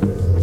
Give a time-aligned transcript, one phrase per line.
[0.00, 0.33] Sandwich.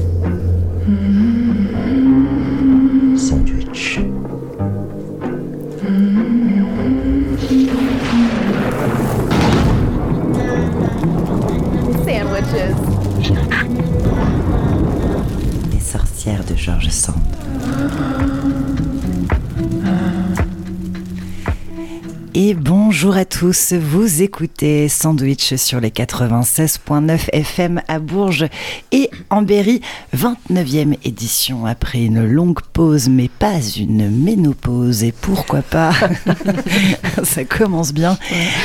[22.92, 28.48] Bonjour à tous, vous écoutez Sandwich sur les 96.9 FM à Bourges
[28.92, 29.80] et en Berry,
[30.14, 35.06] 29e édition après une longue pause, mais pas une ménopause.
[35.06, 35.94] Et pourquoi pas
[37.24, 38.18] Ça commence bien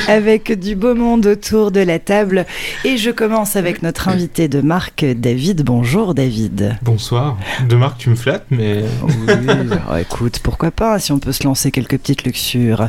[0.08, 2.46] avec du beau monde autour de la table.
[2.84, 5.62] Et je commence avec notre invité de marque, David.
[5.62, 6.76] Bonjour David.
[6.82, 7.38] Bonsoir.
[7.68, 11.44] De Marc, tu me flattes, mais Oui, alors écoute, pourquoi pas, si on peut se
[11.44, 12.88] lancer quelques petites luxures.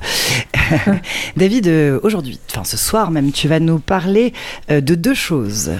[1.36, 4.34] David, euh, aujourd'hui, enfin ce soir même, tu vas nous parler
[4.72, 5.72] euh, de deux choses.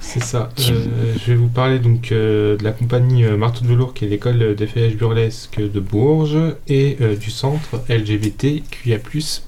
[0.00, 0.50] c'est ça.
[0.70, 4.08] Euh, je vais vous parler donc euh, de la compagnie Marteau de Velours, qui est
[4.08, 8.98] l'école d'effeuillage burlesque de Bourges, et euh, du centre LGBT QIA+,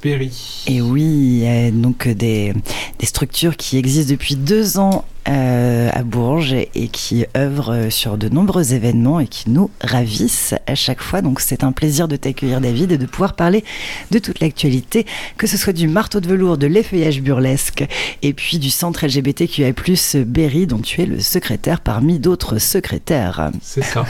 [0.02, 0.64] Berry.
[0.68, 2.52] Et oui, donc des,
[2.98, 8.18] des structures qui existent depuis deux ans euh, à Bourges et qui œuvrent euh, sur
[8.18, 11.22] de nombreux événements et qui nous ravissent à chaque fois.
[11.22, 13.64] Donc c'est un plaisir de t'accueillir David et de pouvoir parler
[14.10, 15.06] de toute l'actualité,
[15.36, 17.84] que ce soit du marteau de velours, de l'effeuillage burlesque
[18.22, 19.72] et puis du centre LGBTQIA+,
[20.26, 23.50] Berry, dont tu es le secrétaire parmi d'autres secrétaires.
[23.62, 24.04] C'est ça.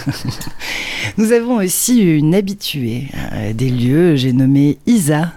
[1.18, 5.32] Nous avons aussi une habituée euh, des lieux, j'ai nommé Isa.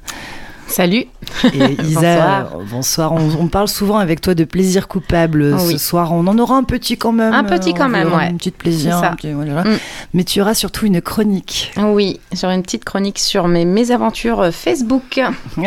[0.68, 1.06] Salut.
[1.54, 2.58] Et Isa, Bonsoir.
[2.70, 3.12] bonsoir.
[3.14, 5.80] On, on parle souvent avec toi de plaisir coupable Oh ce oui.
[5.80, 6.12] soir.
[6.12, 7.34] On en aura un petit quand même.
[7.34, 8.26] Un petit euh, quand on même, ouais.
[8.28, 8.96] Un petit plaisir.
[8.96, 9.12] C'est ça.
[9.12, 9.64] un petit- voilà.
[9.64, 9.78] Mm.
[10.14, 11.72] Mais tu auras surtout une chronique.
[11.78, 15.20] Oui, j'aurai une petite chronique sur mes mésaventures euh, Facebook.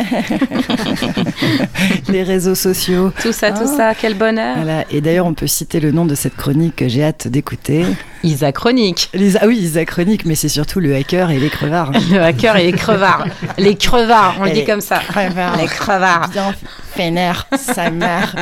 [2.09, 3.13] Les réseaux sociaux.
[3.23, 3.77] Tout ça, tout Ah.
[3.77, 4.57] ça, quel bonheur.
[4.57, 4.85] Voilà.
[4.91, 7.85] Et d'ailleurs, on peut citer le nom de cette chronique que j'ai hâte d'écouter.
[8.25, 9.11] Isa Chronique.
[9.15, 11.93] Lisa, ah oui, Isa Chronique, mais c'est surtout le hacker et les crevards.
[12.11, 13.27] Le hacker et les crevards.
[13.59, 14.99] Les crevards, on le dit les comme ça.
[14.99, 15.57] crevards.
[15.57, 16.29] Les crevards.
[16.31, 16.55] Bien
[16.97, 18.35] vénère, sa mère.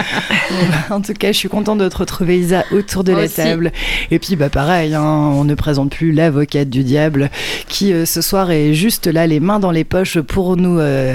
[0.91, 3.35] en tout cas, je suis contente de te retrouver, Isa, autour de Moi la aussi.
[3.37, 3.71] table.
[4.11, 7.31] Et puis, bah, pareil, hein, on ne présente plus l'avocate du diable
[7.69, 10.79] qui, euh, ce soir, est juste là, les mains dans les poches pour nous.
[10.79, 11.15] euh,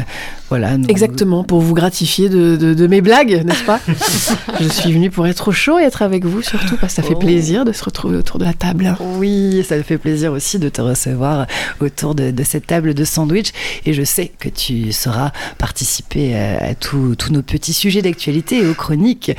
[0.49, 0.77] voilà.
[0.77, 3.79] nous- Exactement, pour vous gratifier de, de- de mes blagues, n'est-ce pas?
[4.59, 7.07] Je suis venue pour être au chaud et être avec vous surtout, parce que ça
[7.07, 7.19] fait Oh.
[7.19, 8.95] plaisir de se retrouver autour de la table.
[9.17, 11.47] Oui, ça me fait plaisir aussi de te recevoir
[11.79, 13.51] autour de, de cette table de sandwich.
[13.85, 18.67] Et je sais que tu sauras participer à, à tous nos petits sujets d'actualité et
[18.67, 19.31] aux chroniques.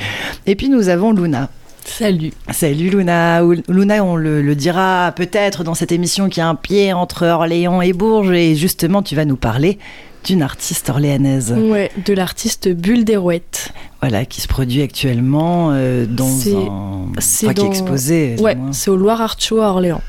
[0.45, 1.49] Et puis, nous avons Luna.
[1.85, 2.31] Salut.
[2.49, 3.41] Salut Luna.
[3.67, 7.81] Luna, on le, le dira peut-être dans cette émission qui a un pied entre Orléans
[7.81, 8.31] et Bourges.
[8.31, 9.79] Et justement, tu vas nous parler
[10.23, 11.53] d'une artiste orléanaise.
[11.57, 13.71] Ouais, de l'artiste Bulle d'Hérouette.
[14.01, 17.07] Voilà, qui se produit actuellement euh, dans C'est- un.
[17.19, 18.35] c'est enfin, qui est exposé.
[18.39, 20.01] Ouais, c'est au Loire Art Show à Orléans,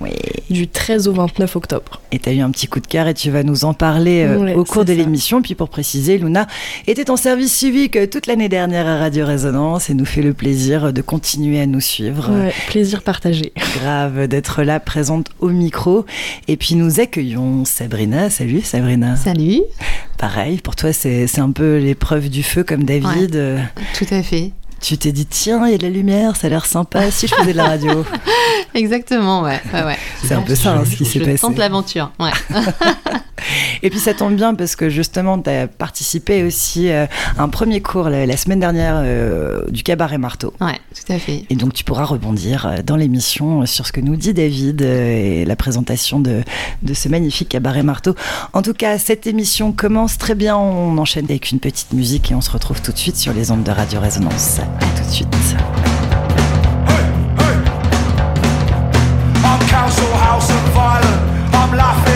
[0.00, 0.10] Oui.
[0.50, 2.00] du 13 au 29 octobre.
[2.12, 4.24] Et tu as eu un petit coup de cœur et tu vas nous en parler
[4.24, 5.40] euh, Ouais, au cours de l'émission.
[5.42, 6.46] Puis pour préciser, Luna
[6.86, 10.34] était en service civique euh, toute l'année dernière à Radio Résonance et nous fait le
[10.34, 12.30] plaisir de continuer à nous suivre.
[12.30, 13.52] Ouais, plaisir partagé.
[13.80, 16.04] grave d'être là, présente au micro.
[16.48, 18.30] Et puis nous accueillons Sabrina.
[18.30, 19.16] Salut Sabrina.
[19.16, 19.62] Salut,
[20.18, 23.34] Pareil, pour toi c'est c'est un peu l'épreuve du feu comme David.
[23.36, 23.58] Euh,
[23.98, 24.52] tout à fait.
[24.80, 27.26] Tu t'es dit, tiens, il y a de la lumière, ça a l'air sympa si
[27.26, 28.04] je faisais de la radio.
[28.74, 29.60] Exactement, ouais.
[29.72, 29.96] ouais, ouais.
[30.22, 31.38] C'est un peu ça hein, ce qui s'est Je passé.
[31.38, 32.30] tente l'aventure, ouais.
[33.82, 37.48] Et puis ça tombe bien parce que justement, tu as participé aussi euh, à un
[37.50, 40.54] premier cours la, la semaine dernière euh, du cabaret marteau.
[40.60, 41.44] Ouais, tout à fait.
[41.50, 45.44] Et donc tu pourras rebondir euh, dans l'émission sur ce que nous dit David et
[45.44, 46.42] la présentation de,
[46.82, 48.14] de ce magnifique cabaret marteau.
[48.54, 50.56] En tout cas, cette émission commence très bien.
[50.56, 53.50] On enchaîne avec une petite musique et on se retrouve tout de suite sur les
[53.50, 54.60] ondes de Radio Résonance.
[54.80, 55.56] À tout de suite.
[59.44, 61.54] I'm council house and violent.
[61.54, 62.13] I'm laughing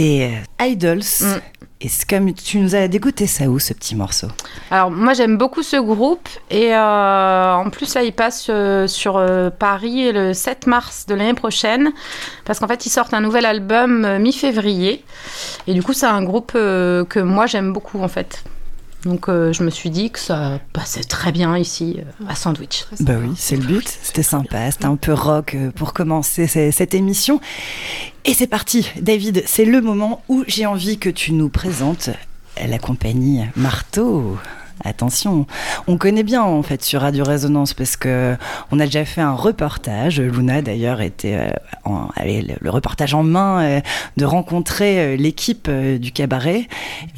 [0.00, 0.30] c'était
[0.60, 1.02] euh, Idols.
[1.20, 1.40] Mm.
[1.82, 4.26] Et c'est comme tu nous as dégoûté ça où ce petit morceau?
[4.70, 9.16] Alors moi j'aime beaucoup ce groupe et euh, en plus là il passe euh, sur
[9.16, 11.92] euh, Paris le 7 mars de l'année prochaine
[12.44, 15.02] parce qu'en fait ils sortent un nouvel album mi-février
[15.66, 18.44] et du coup c'est un groupe que moi j'aime beaucoup en fait.
[19.04, 22.84] Donc euh, je me suis dit que ça passait très bien ici euh, à Sandwich.
[23.00, 23.88] Bah oui, c'est le but.
[24.02, 24.70] C'était sympa.
[24.70, 27.40] C'était un peu rock euh, pour commencer ce- cette émission.
[28.24, 28.86] Et c'est parti.
[29.00, 32.10] David, c'est le moment où j'ai envie que tu nous présentes
[32.62, 34.36] la compagnie Marteau.
[34.84, 35.46] Attention,
[35.86, 38.34] on connaît bien en fait sur Radio Résonance parce que
[38.72, 40.20] on a déjà fait un reportage.
[40.20, 41.50] Luna d'ailleurs était euh,
[41.84, 43.80] en, avait le, reportage en main euh,
[44.16, 46.66] de rencontrer euh, l'équipe du cabaret.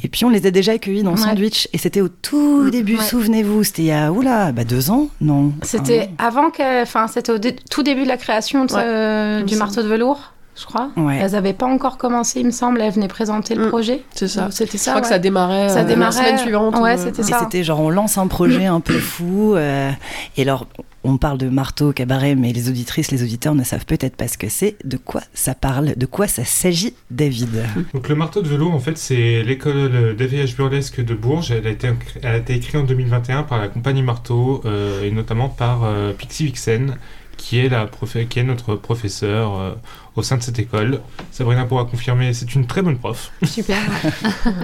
[0.03, 1.17] Et puis on les a déjà accueillis dans Ouais.
[1.19, 2.97] Sandwich et c'était au tout début.
[2.97, 3.03] Ouais.
[3.03, 5.53] Souvenez-vous, c'était il y a oula, bah deux ans, non?
[5.61, 6.25] C'était an.
[6.25, 9.83] avant que, enfin c'était au dé- tout début de la création de Ouais, du marteau
[9.83, 10.89] de velours, je crois.
[10.97, 11.17] Ouais.
[11.21, 12.79] Elles n'avaient pas encore commencé, il me semble.
[12.81, 13.69] Elles venaient présenter le Mm.
[13.69, 14.03] projet.
[14.13, 14.49] C'est ça.
[14.51, 14.91] C'était Je ça.
[14.91, 16.75] crois que ça démarrait, Ça euh, démarrait, la semaine suivante.
[16.75, 17.39] ouais, ou, euh, c'était ça.
[17.39, 19.55] c'était genre on lance un projet un peu fou.
[19.55, 19.89] euh,
[20.37, 20.67] et alors
[21.05, 24.37] on parle de marteau cabaret, mais les auditrices, les auditeurs ne savent peut-être pas ce
[24.37, 24.77] que c'est.
[24.85, 25.95] De quoi ça parle?
[25.97, 27.49] De quoi ça s'agit, David?
[27.93, 31.51] Donc le marteau de velours, en fait, c'est l'école d'AVH burlesque de Bourges.
[31.51, 31.89] Elle a été,
[32.21, 36.13] elle a été écrite en 2021 par la compagnie Marteau euh, et notamment par euh,
[36.13, 36.95] Pixie Vixen,
[37.37, 39.71] qui est, la prof- qui est notre professeur euh,
[40.15, 41.01] au sein de cette école.
[41.31, 43.31] Sabrina pourra confirmer, c'est une très bonne prof.
[43.43, 43.77] Super.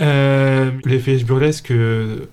[0.00, 2.26] Euh, les FH burlesques, euh,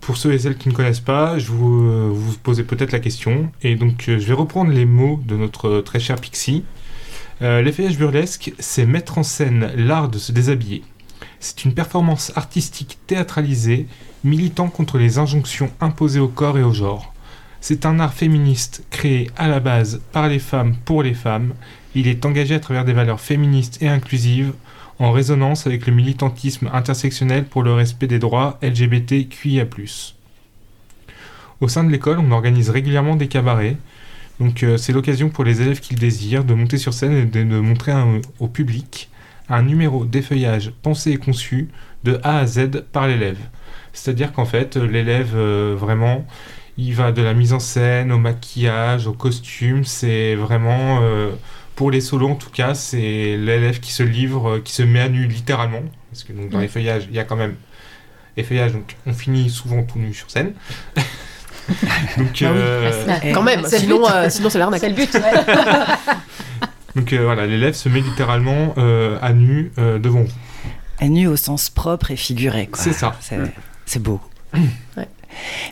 [0.00, 2.98] pour ceux et celles qui ne connaissent pas, je vous, euh, vous posez peut-être la
[2.98, 3.50] question.
[3.62, 6.64] Et donc, je vais reprendre les mots de notre très cher Pixie.
[7.42, 10.82] Euh, les FH burlesques, c'est mettre en scène l'art de se déshabiller.
[11.40, 13.86] C'est une performance artistique théâtralisée,
[14.24, 17.12] militant contre les injonctions imposées au corps et au genre.
[17.60, 21.54] C'est un art féministe créé à la base par les femmes pour les femmes.
[21.94, 24.52] Il est engagé à travers des valeurs féministes et inclusives
[24.98, 29.66] en résonance avec le militantisme intersectionnel pour le respect des droits LGBTQIA+.
[31.60, 33.76] Au sein de l'école, on organise régulièrement des cabarets.
[34.40, 37.58] Euh, c'est l'occasion pour les élèves qui le désirent de monter sur scène et de,
[37.60, 37.92] montrer
[38.38, 39.10] au public
[39.48, 41.68] un numéro d'effeuillage pensé et conçu
[42.04, 43.38] de A à Z par l'élève.
[43.92, 46.24] C'est-à-dire qu'en fait, euh, l'élève euh, vraiment,
[46.78, 51.00] il va de la mise en scène au maquillage, au costume, c'est vraiment...
[51.02, 51.32] euh,
[51.76, 55.00] pour les solos, en tout cas, c'est l'élève qui se livre, euh, qui se met
[55.00, 55.82] à nu littéralement.
[56.10, 56.62] Parce que donc, dans Mm.
[56.62, 57.54] les feuillages, il y a quand même
[58.36, 60.54] effeuillage, donc on finit souvent tout nu sur scène.
[62.16, 62.44] donc, Bah oui.
[62.44, 63.32] euh, Ouais.
[63.32, 64.80] Quand même, sinon, euh, sinon c'est l'arnaque.
[64.80, 65.14] C'est le but.
[65.14, 65.20] ouais.
[66.96, 70.32] donc euh, voilà, l'élève se met littéralement euh, à nu euh, devant vous.
[71.00, 72.66] À nu au sens propre et figuré.
[72.66, 72.82] quoi.
[72.82, 73.14] C'est ça.
[73.20, 73.38] C'est,
[73.86, 74.20] c'est beau.
[74.96, 75.08] Ouais.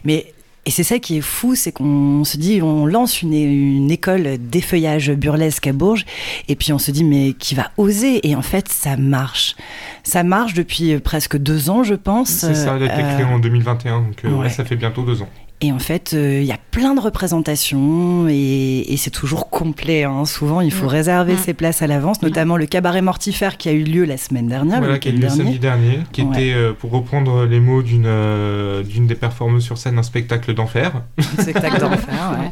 [0.05, 0.33] Mais
[0.67, 4.37] et c'est ça qui est fou, c'est qu'on se dit, on lance une, une école
[4.39, 6.05] d'effeuillage burlesque à Bourges,
[6.49, 8.29] et puis on se dit, mais qui va oser?
[8.29, 9.55] Et en fait, ça marche.
[10.03, 12.29] Ça marche depuis euh, presque deux ans, je pense.
[12.31, 14.51] C'est ça, elle a été Euh, créée en 2021, donc euh, ouais, ouais.
[14.51, 15.29] ça fait bientôt deux ans.
[15.63, 20.05] Et en fait, euh, il y a plein de représentations et, et c'est toujours complet.
[20.05, 20.27] hein.
[20.27, 20.89] Souvent, il faut Mm.
[20.89, 21.39] réserver Mm.
[21.39, 24.79] ses places à l'avance, notamment le cabaret mortifère qui a eu lieu la semaine dernière,
[24.79, 26.01] voilà, le qui a eu lieu samedi dernier.
[26.13, 26.29] qui Ouais.
[26.43, 30.53] était, euh, pour reprendre les mots d'une euh, d'une des performeuses sur scène, un spectacle
[30.53, 30.93] d'enfer.
[31.41, 32.51] Spectacle d'enfer, ouais.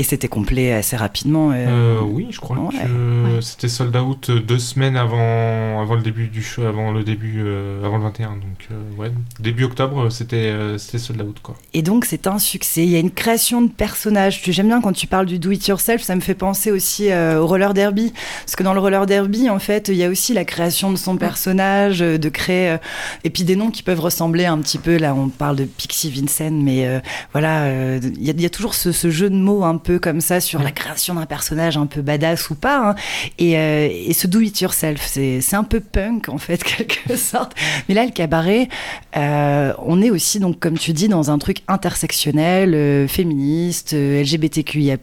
[0.00, 1.50] Et c'était complet assez rapidement.
[1.50, 1.54] euh,
[1.98, 2.68] Euh, oui, je crois ouais.
[2.70, 3.42] que Ouais.
[3.42, 7.38] c'était sold out euh, deux semaines avant, avant le début du show, avant le début,
[7.44, 8.28] euh, avant le 21.
[8.36, 11.56] Donc euh, ouais, début octobre, c'était euh, c'était sold out quoi.
[11.74, 12.84] Et donc, c'est un succès.
[12.84, 14.40] Il y a une création de personnages.
[14.44, 17.74] J'aime bien quand tu parles du do-it-yourself, ça me fait penser aussi euh, au roller
[17.74, 18.12] derby.
[18.44, 20.96] Parce que dans le roller derby, en fait, il y a aussi la création de
[20.96, 22.70] son personnage, de créer.
[22.70, 22.78] euh,
[23.24, 24.96] et puis des noms qui peuvent ressembler un petit peu.
[24.96, 27.00] Là, on parle de Pixie Vincent, mais euh,
[27.32, 29.76] voilà, euh, il y, a- il y a toujours ce, ce jeu de mots un
[29.76, 32.90] peu comme ça sur la création d'un personnage un peu badass ou pas.
[32.90, 32.94] hein.
[33.38, 37.54] Et, euh, et ce do-it-yourself, c'est c'est un peu punk, en fait, quelque sorte.
[37.88, 38.68] Mais là, le cabaret,
[39.16, 44.20] euh, on est aussi, donc, comme tu dis, dans un truc intersectionnel, euh, féministe, euh,
[44.22, 44.96] LGBTQIA.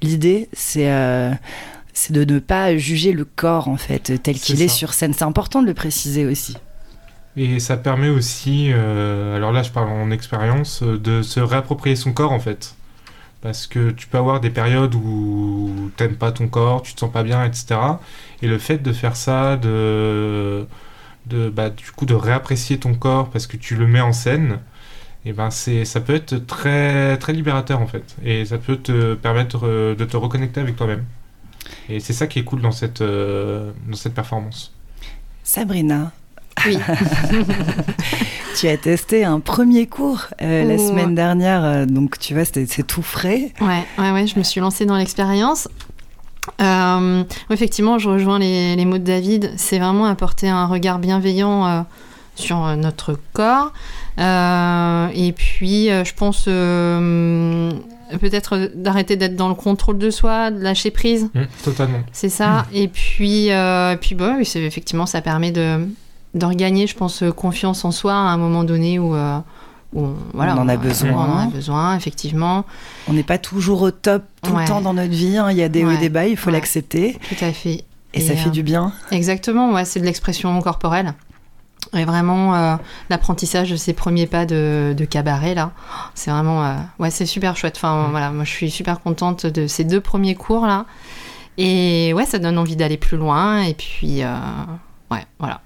[0.00, 0.90] L'idée, c'est.
[0.90, 1.32] euh,
[1.92, 5.12] c'est de ne pas juger le corps, en fait, tel qu'il est sur scène.
[5.12, 6.56] C'est important de le préciser aussi.
[7.36, 12.12] Et ça permet aussi, euh, alors là je parle en expérience, de se réapproprier son
[12.12, 12.74] corps en fait.
[13.42, 17.10] Parce que tu peux avoir des périodes où t'aimes pas ton corps, tu te sens
[17.12, 17.78] pas bien, etc.
[18.40, 20.66] Et le fait de faire ça, de,
[21.26, 24.60] de bah, du coup de réapprécier ton corps parce que tu le mets en scène,
[25.24, 28.16] et ben c'est ça peut être très très libérateur en fait.
[28.24, 31.04] Et ça peut te permettre euh, de te reconnecter avec toi-même.
[31.88, 34.72] Et c'est ça qui est cool dans cette euh, dans cette performance.
[35.42, 36.12] Sabrina,
[36.64, 36.78] Oui.
[38.54, 42.86] tu as testé un premier cours euh, la semaine dernière, euh, donc tu vois, c'est
[42.86, 43.52] tout frais.
[43.60, 45.68] Ouais, ouais, ouais, je me suis lancée dans l'expérience.
[46.60, 49.52] Euh, effectivement, je rejoins les, les mots de David.
[49.56, 51.80] C'est vraiment apporter un regard bienveillant euh,
[52.34, 53.72] sur notre corps.
[54.18, 57.70] Euh, et puis, je pense euh,
[58.18, 61.30] peut-être d'arrêter d'être dans le contrôle de soi, de lâcher prise.
[61.34, 62.00] Hum, totalement.
[62.12, 62.66] C'est ça.
[62.72, 65.86] Et puis, euh, puis bah, effectivement, ça permet de,
[66.34, 69.38] de regagner, je pense, euh, confiance en soi à un moment donné où, euh,
[69.92, 71.10] où on, voilà, On en a besoin.
[71.12, 72.64] On en a besoin, effectivement.
[73.08, 74.62] On n'est pas toujours au top tout Ouais.
[74.62, 75.36] le temps dans notre vie.
[75.36, 75.50] hein.
[75.50, 76.52] Il y a des hauts et des bas, il faut Ouais.
[76.52, 77.18] l'accepter.
[77.28, 77.84] Tout à fait.
[78.14, 78.92] Et, ça fait euh, du bien.
[79.10, 81.14] Exactement, ouais, c'est de l'expression corporelle.
[81.94, 82.76] Et vraiment, euh,
[83.10, 85.72] l'apprentissage de ces premiers pas de, de cabaret, là,
[86.14, 86.64] c'est vraiment...
[86.64, 87.74] euh, ouais, c'est super chouette.
[87.76, 88.10] Enfin, Mm.
[88.10, 90.86] voilà, moi, je suis super contente de ces deux premiers cours, là.
[91.58, 93.60] Et ouais, ça donne envie d'aller plus loin.
[93.62, 94.22] Et puis,
[95.10, 95.60] ouais, voilà.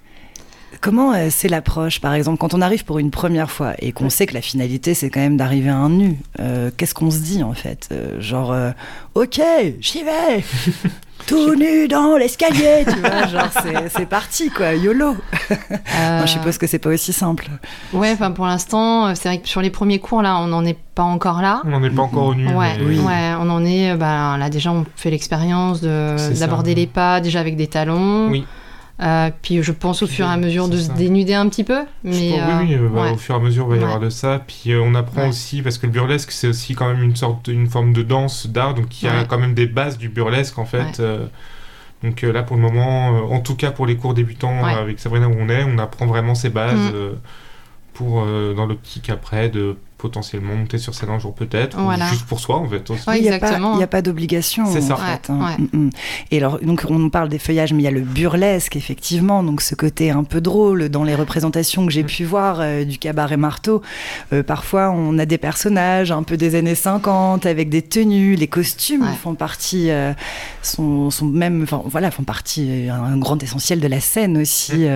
[0.81, 4.11] Comment euh, c'est l'approche, par exemple, quand on arrive pour une première fois et qu'on
[4.11, 7.19] sait que la finalité, c'est quand même d'arriver à un nu euh, Qu'est-ce qu'on se
[7.19, 8.71] dit, en fait Euh, Genre, euh,
[9.15, 9.41] ok,
[9.81, 10.45] j'y vais
[11.27, 15.17] Tout nu dans l'escalier, tu vois, genre c'est- c'est parti quoi, YOLO.
[15.51, 15.57] Euh,
[16.19, 17.49] Moi, je suppose que c'est pas aussi simple.
[17.93, 20.79] Ouais, enfin, pour l'instant, c'est vrai que sur les premiers cours, là, on n'en est
[20.95, 21.63] pas encore là.
[21.65, 22.47] On n'en est pas encore au nu.
[22.55, 22.99] Ouais, mais- Oui.
[23.01, 23.97] ouais, on en est.
[23.97, 28.29] Bah, là, déjà, on fait l'expérience d'aborder les pas, déjà avec des talons.
[28.31, 28.45] Oui.
[29.03, 31.81] Euh, puis je pense au fur et à mesure de se dénuder un petit peu.
[32.03, 33.11] Mais euh, oui, oui, euh, bah, ouais.
[33.11, 33.85] au fur et à mesure, il va y Ouais.
[33.85, 34.43] avoir de ça.
[34.47, 35.29] Puis euh, on apprend Ouais.
[35.29, 38.47] aussi, parce que le burlesque, c'est aussi quand même une sorte, une forme de danse,
[38.47, 40.99] d'art, donc il y a quand même des bases du burlesque en fait.
[41.01, 41.27] Euh,
[42.03, 44.81] donc euh, là, pour le moment, euh, en tout cas pour les cours débutants euh,
[44.83, 46.95] avec Sabrina où on est, on apprend vraiment ces bases Mm.
[46.95, 47.13] euh,
[47.93, 49.77] pour, euh, dans l'optique après, de
[50.07, 52.07] potentiellement monter sur scène un jour peut-être, Voilà.
[52.07, 52.89] ou juste pour soi en fait.
[52.91, 53.09] aussi.
[53.09, 53.75] Ouais, il n'y a pas, exactement.
[53.75, 54.65] il y a pas d'obligation.
[54.67, 54.95] C'est ça.
[54.95, 55.57] En fait, Ouais, hein.
[55.59, 55.65] ouais.
[55.73, 55.91] Mm, mm.
[56.31, 59.43] Et alors, donc, on parle des feuillages, mais il y a le burlesque, effectivement.
[59.43, 62.07] Donc, ce côté un peu drôle dans les représentations que j'ai Mm.
[62.07, 63.83] pu voir euh, du cabaret marteau.
[64.33, 68.35] Euh, parfois, on a des personnages un peu des années 50 avec des tenues.
[68.37, 69.15] Les costumes Ouais.
[69.23, 70.13] font partie, euh,
[70.63, 74.87] sont, sont même, enfin, voilà, font partie, euh, un grand essentiel de la scène aussi.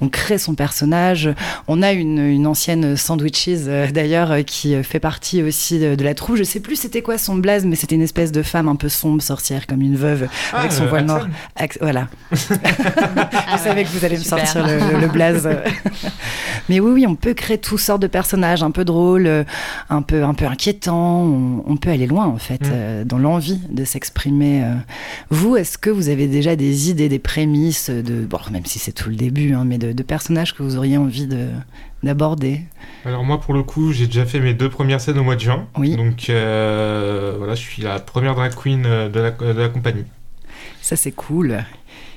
[0.00, 1.28] On crée son personnage.
[1.68, 5.94] On a une, une ancienne sandwiches, euh, d'ailleurs, euh, qui euh, fait partie aussi de,
[5.94, 6.36] de la troupe.
[6.36, 8.88] Je sais plus c'était quoi son blaze, mais c'était une espèce de femme un peu
[8.88, 11.28] sombre, sorcière, comme une veuve, avec Ah, son euh, voile noir.
[11.56, 12.08] Ax- voilà.
[12.32, 15.48] Ah Je savais que vous allez me sortir le, le- le blaze.
[16.68, 19.44] Mais oui, oui, on peut créer toutes sortes de personnages, un peu drôles, euh,
[19.88, 21.22] un peu, un peu inquiétants.
[21.24, 22.70] On, on peut aller loin, en fait, Mm.
[22.72, 24.62] euh, dans l'envie de s'exprimer.
[24.64, 24.74] euh.
[25.30, 28.92] Vous, est-ce que vous avez déjà des idées, des prémices de, bon, même si c'est
[28.92, 31.46] tout le début, hein, mais de, de personnages que vous auriez envie de
[32.02, 32.62] d'aborder
[33.04, 35.40] Alors moi pour le coup j'ai déjà fait mes deux premières scènes au mois de
[35.40, 35.66] juin.
[35.76, 35.96] Oui.
[35.96, 40.04] Donc euh, voilà je suis la première drag queen euh, de la, de la compagnie.
[40.82, 41.64] Ça, c'est cool.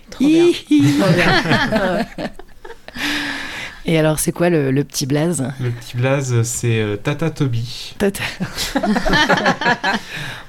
[0.09, 0.45] Trop bien.
[0.51, 2.05] Trop bien.
[3.85, 7.93] Et alors, c'est quoi le, le petit blaze Le petit blaze c'est euh, Tata Toby.
[7.97, 8.23] Tata.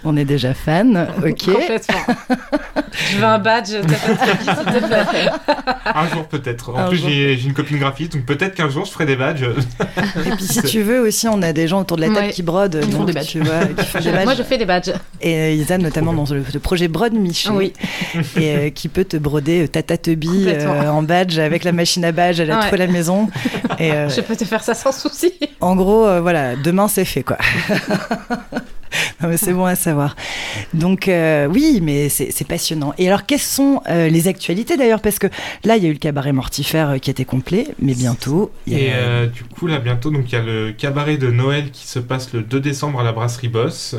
[0.05, 1.45] On est déjà fan, ok.
[1.47, 1.97] Complètement.
[3.11, 3.71] Je veux un badge.
[3.71, 5.31] de- s'il te plaît.
[5.87, 6.71] Un jour peut-être.
[6.75, 9.17] En Un plus j'ai j'ai une copine graphiste donc peut-être qu'un jour je ferai des
[9.17, 9.43] badges.
[9.45, 12.31] Et puis si tu veux aussi, on a des gens autour de la table Ouais.
[12.33, 12.79] qui brodent.
[12.83, 13.27] Ils font donc, des badges.
[13.29, 14.25] Tu vois, qui font des badges.
[14.25, 14.93] Moi, je fais des badges.
[15.23, 17.73] Et Isa, notamment dans le, le projet Brode Miché, Oui.
[18.37, 22.13] et euh, qui peut te broder euh, Tata euh, en badge avec la machine à
[22.13, 22.73] badge, elle a Ouais.
[22.73, 23.24] à la maison.
[23.79, 25.33] Et euh, Je peux te faire ça sans souci.
[25.61, 27.39] en gros, euh, voilà, demain c'est fait quoi.
[29.21, 30.15] Non, mais c'est bon à savoir.
[30.73, 32.95] Donc euh, oui, mais c'est c'est passionnant.
[32.97, 35.01] Et alors, quelles sont euh, les actualités d'ailleurs?
[35.01, 35.27] Parce que
[35.65, 38.75] là, il y a eu le cabaret mortifère euh, qui était complet, mais bientôt, il
[38.75, 41.29] y a- Et euh, du coup là bientôt donc il y a le cabaret de
[41.31, 43.97] Noël qui se passe le 2 décembre à la brasserie Boss.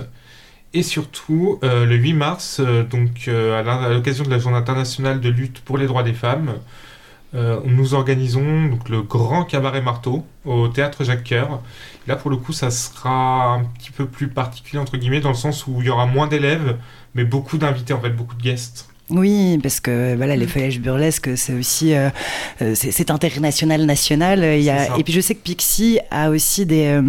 [0.73, 5.19] Et surtout, euh, le 8 mars, euh, donc euh, à l'occasion de la Journée internationale
[5.19, 6.53] de lutte pour les droits des femmes,
[7.35, 11.61] euh, nous organisons donc le grand cabaret marteau au théâtre Jacques Coeur.
[12.07, 15.35] Là, pour le coup, ça sera un petit peu plus particulier entre guillemets dans le
[15.35, 16.77] sens où il y aura moins d'élèves,
[17.13, 18.87] mais beaucoup d'invités en fait, beaucoup de guests.
[19.09, 20.39] Oui, parce que voilà, Mm.
[20.39, 22.09] les feuillages burlesques, c'est aussi euh,
[22.61, 24.43] euh, c'est international, national.
[24.57, 24.79] Il y a...
[24.79, 24.97] C'est ça.
[24.97, 27.03] Et puis je sais que Pixie a aussi des euh,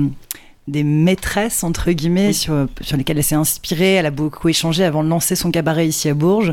[0.69, 2.35] des maîtresses entre guillemets Oui.
[2.35, 3.95] sur, sur lesquelles elle s'est inspirée.
[3.95, 6.53] Elle a beaucoup échangé avant de lancer son cabaret ici à Bourges,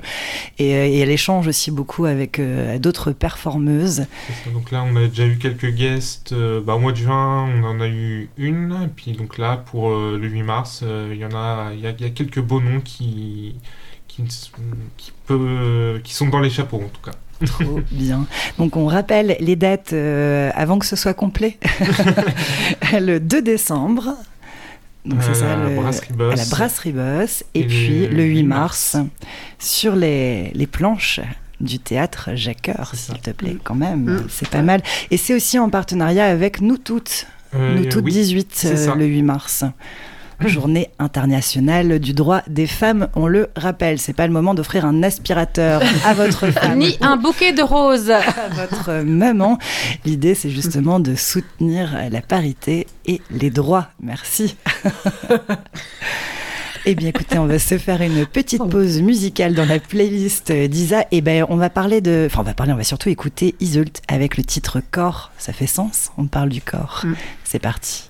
[0.59, 4.05] et, euh, et elle échange aussi beaucoup avec euh, d'autres performeuses.
[4.45, 4.51] Ça.
[4.53, 6.31] Donc là, on a déjà eu quelques guests.
[6.33, 8.77] euh, bah, au mois de juin, on en a eu une.
[8.83, 11.87] Et puis donc là, pour euh, le 8 mars, il y en a, il y,
[11.87, 13.55] a, il y a quelques beaux noms qui
[14.07, 14.51] qui, ne s-
[14.95, 17.17] qui, peut, qui sont dans les chapeaux en tout cas.
[17.45, 18.25] Trop bien.
[18.57, 21.57] Donc on rappelle les dates euh, avant que ce soit complet.
[22.93, 24.15] le 2 décembre.
[25.05, 26.37] Donc c'est Euh, ça, à la le- Brasserie à Boss.
[26.37, 27.43] la brasserie Boss.
[27.53, 28.95] Et, Et puis le le 8 8 mars,
[29.59, 31.19] sur les, les planches
[31.59, 32.97] du théâtre Jacqueur, ça.
[32.97, 34.05] s'il te plaît, quand même.
[34.05, 34.25] Mm.
[34.29, 34.81] C'est pas mal.
[35.11, 37.27] Et c'est aussi en partenariat avec Nous Toutes.
[37.55, 38.95] Euh, Nous Toutes oui, 18, c'est euh, ça.
[38.95, 39.65] le 8 mars.
[40.47, 43.07] journée internationale du droit des femmes.
[43.15, 46.79] On le rappelle, c'est pas le moment d'offrir un aspirateur à votre femme.
[46.79, 48.09] Ni un bouquet de roses.
[48.11, 49.57] à votre maman.
[50.05, 53.87] L'idée, c'est justement de soutenir la parité et les droits.
[54.01, 54.55] Merci.
[56.85, 61.05] Eh bien, écoutez, on va se faire une petite pause musicale dans la playlist d'Isa.
[61.11, 64.01] Et ben, on va parler de, enfin, on va parler, on va surtout écouter Iseult
[64.09, 65.31] avec le titre Corps.
[65.37, 67.03] Ça fait sens On parle du corps.
[67.05, 67.13] Mm.
[67.45, 68.09] C'est parti.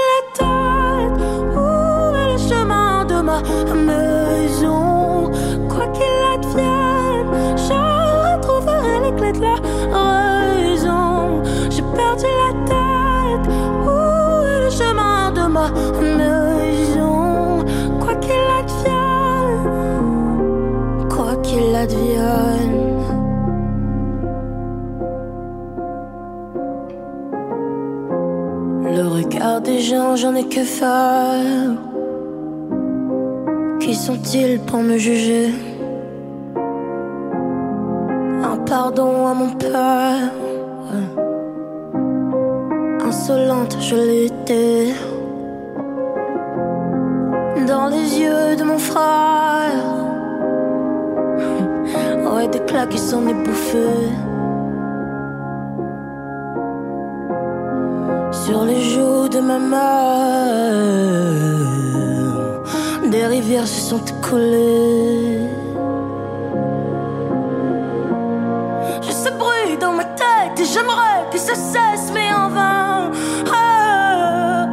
[30.15, 31.71] j'en ai que faire.
[33.79, 35.49] Qui sont-ils pour me juger?
[38.43, 40.31] Un pardon à mon père.
[43.05, 44.93] Insolente, je l'étais.
[47.67, 49.71] Dans les yeux de mon frère.
[52.33, 54.30] Ouais, des claques qui s'en est.
[63.11, 65.49] des rivières se sont écoulées.
[69.01, 73.11] Je sais bruit dans ma tête et j'aimerais que ça cesse, mais en vain.
[73.53, 74.67] Ah,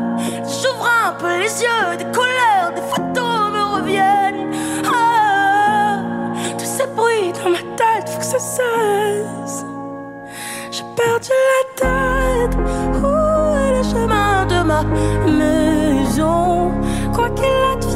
[0.44, 4.52] J'ouvre un peu les yeux, des couleurs, des photos me reviennent.
[4.94, 5.98] Ah,
[6.56, 9.64] Tous ces bruits dans ma tête, faut que ça cesse.
[10.70, 11.97] J'ai perdu la tête.
[14.84, 16.72] Maison?
[17.12, 17.87] Quoi qu'il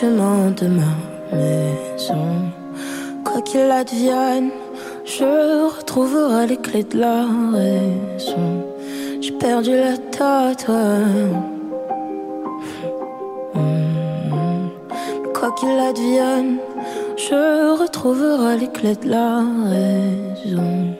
[0.00, 0.92] chemin de ma
[1.32, 2.52] maison?
[3.24, 4.50] Quoi qu'il advienne,
[5.04, 5.24] je
[5.76, 8.64] retrouverai les clés de la raison.
[9.20, 10.68] J'ai perdu la tête.
[13.54, 14.70] Mhm.
[15.34, 16.58] Quoi qu'il advienne,
[17.16, 20.94] je retrouverai les clés de la raison.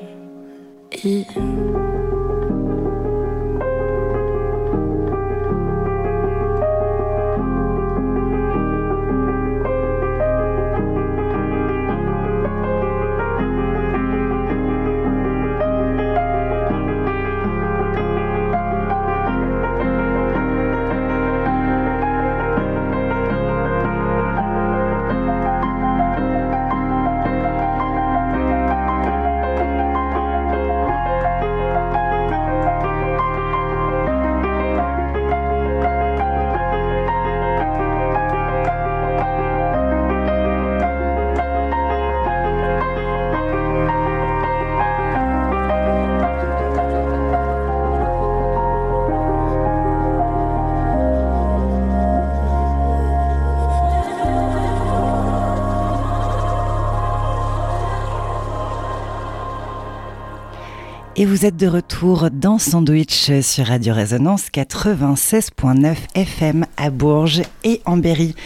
[61.20, 67.80] Et vous êtes de retour dans Sandwich sur Radio Résonance 96.9 FM à Bourges et
[67.86, 68.36] en Berry.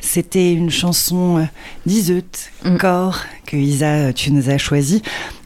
[0.00, 1.44] C'était une chanson euh,
[1.86, 2.24] d'Iseut,
[2.64, 2.76] Mm.
[2.76, 5.00] Corps, que Isa, tu nous as choisi.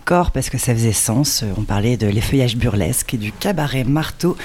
[0.04, 1.44] Corps parce que ça faisait sens.
[1.56, 4.36] On parlait de l'effeuillage burlesque et du cabaret marteau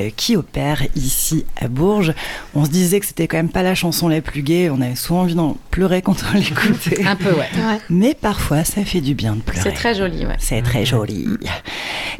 [0.00, 2.14] euh, qui opère ici à Bourges.
[2.54, 4.70] On se disait que c'était quand même pas la chanson la plus gaie.
[4.70, 7.04] On avait souvent envie d'en pleurer quand on l'écoutait.
[7.04, 7.48] Un peu, ouais.
[7.56, 7.78] Ouais.
[7.90, 9.62] Mais parfois, ça fait du bien de pleurer.
[9.62, 10.36] C'est très joli, ouais.
[10.38, 11.26] C'est très joli.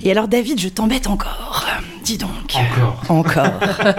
[0.02, 1.66] Et alors, David, je t'embête encore.
[2.04, 2.54] Dis donc.
[2.54, 3.04] Encore.
[3.08, 3.60] Encore.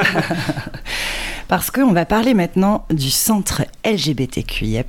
[1.48, 4.84] Parce qu'on va parler maintenant du centre LGBTQIA,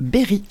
[0.00, 0.44] Berry.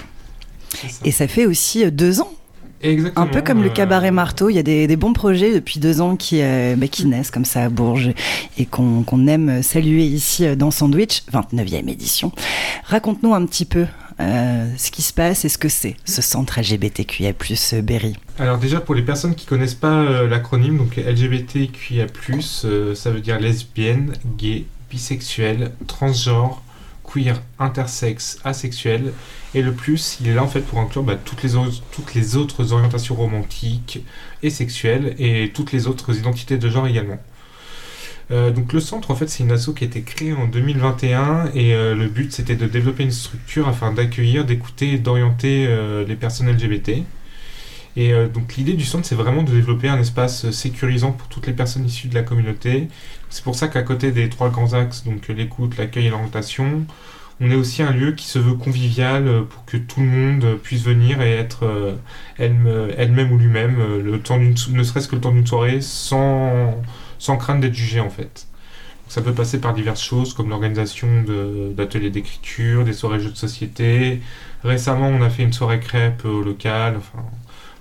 [0.73, 0.88] Ça.
[1.06, 2.32] Et ça fait aussi euh, deux ans.
[2.81, 3.25] Exactement.
[3.25, 5.79] Un peu comme le euh, cabaret marteau, il y a des, des bons projets depuis
[5.79, 8.11] deux ans qui, euh, bah, qui naissent comme ça à Bourges
[8.57, 12.31] et qu'on aime saluer ici euh, dans Sandwich, 29e édition.
[12.85, 13.85] Raconte-nous un petit peu
[14.19, 17.33] euh, ce qui se passe et ce que c'est, ce centre LGBTQIA,
[17.83, 18.15] Berry.
[18.37, 22.07] Alors déjà pour les personnes qui connaissent pas l'acronyme, donc LGBTQIA+,
[22.95, 26.61] ça veut dire lesbienne, gay, bisexuel, transgenre,
[27.60, 29.13] intersexe, asexuel.
[29.53, 32.13] Et le plus, il est là en fait pour inclure bah, toutes, les autres, toutes
[32.13, 34.03] les autres orientations romantiques
[34.43, 37.19] et sexuelles et toutes les autres identités de genre également.
[38.30, 41.51] Euh, donc le centre en fait c'est une asso qui a été créée en 2021
[41.56, 46.06] et euh, le but c'était de développer une structure afin d'accueillir, d'écouter et d'orienter euh,
[46.06, 47.03] les personnes LGBT.
[47.99, 51.53] Et donc l'idée du centre, c'est vraiment de développer un espace sécurisant pour toutes les
[51.53, 52.89] personnes issues de la communauté.
[53.29, 56.85] C'est pour ça qu'à côté des trois grands axes, donc l'écoute, l'accueil et l'orientation,
[57.41, 60.57] on est aussi un lieu qui se veut convivial euh, pour que tout le monde
[60.63, 61.95] puisse venir et être euh,
[62.37, 66.73] elle- elle-même ou lui-même, euh, le temps ne serait-ce que le temps d'une soirée, sans,
[67.19, 68.47] sans crainte d'être jugé en fait.
[69.07, 71.07] Ça peut passer par diverses choses comme l'organisation
[71.75, 74.21] d'ateliers d'écriture, des soirées jeux de société.
[74.63, 77.23] Récemment, on a fait une soirée crêpe au local, enfin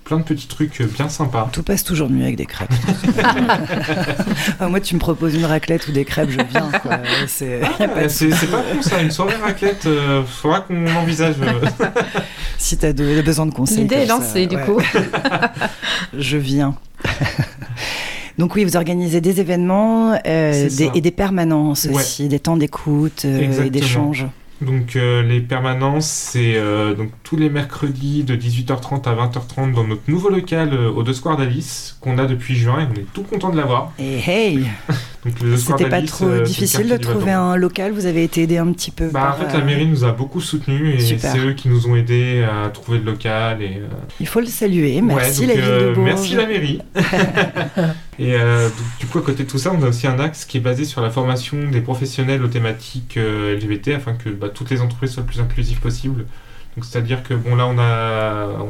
[0.06, 1.48] plein de petits trucs bien sympas.
[1.52, 2.70] Tout passe toujours mieux avec des crêpes.
[4.60, 6.70] Ah, moi, tu me proposes une raclette ou des crêpes, je viens.
[6.82, 6.98] quoi.
[7.26, 10.60] C'est- y a pas de- C'est c'est pas con ça, une soirée raclette, euh, faudra
[10.60, 11.34] qu'on envisage.
[11.42, 11.86] euh.
[12.58, 13.78] Si tu as besoin de conseils.
[13.78, 14.62] L'idée est lancée, du ouais.
[14.64, 14.80] coup.
[16.16, 16.74] Je viens.
[18.38, 21.94] Donc oui, vous organisez des événements euh, des- et des permanences Ouais.
[21.96, 24.26] aussi, des temps d'écoute euh, et d'échange.
[24.62, 29.84] Donc euh, les permanences, c'est euh, donc tous les mercredis de 18h30 à 20h30 dans
[29.84, 33.06] notre nouveau local euh, au deux Square d'Alice qu'on a depuis juin et on est
[33.12, 33.92] tout content de l'avoir.
[33.98, 34.60] Et hey,
[35.26, 38.42] Donc le deux Square c'était pas trop difficile de trouver un local Vous avez été
[38.42, 41.18] aidé un petit peu Bah, par, en fait, la mairie nous a beaucoup soutenus et
[41.18, 43.60] c'est eux qui nous ont aidés à trouver le local.
[43.60, 43.82] Et,
[44.20, 45.02] Il faut le saluer.
[45.02, 46.06] Merci ouais, donc, la ville de Bourges.
[46.06, 46.80] Merci la mairie.
[48.18, 50.56] et euh, du coup, à côté de tout ça, on a aussi un axe qui
[50.56, 54.70] est basé sur la formation des professionnels aux thématiques euh, LGBT afin que bah, toutes
[54.70, 56.24] les entreprises soient le plus inclusives possible.
[56.76, 58.68] Donc, c'est-à-dire que bon, là, on a, on,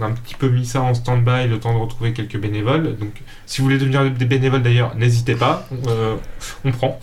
[0.00, 2.96] on a un petit peu mis ça en stand-by le temps de retrouver quelques bénévoles.
[2.96, 3.12] Donc,
[3.46, 6.16] si vous voulez devenir des bénévoles d'ailleurs, n'hésitez pas, euh,
[6.64, 6.98] on prend.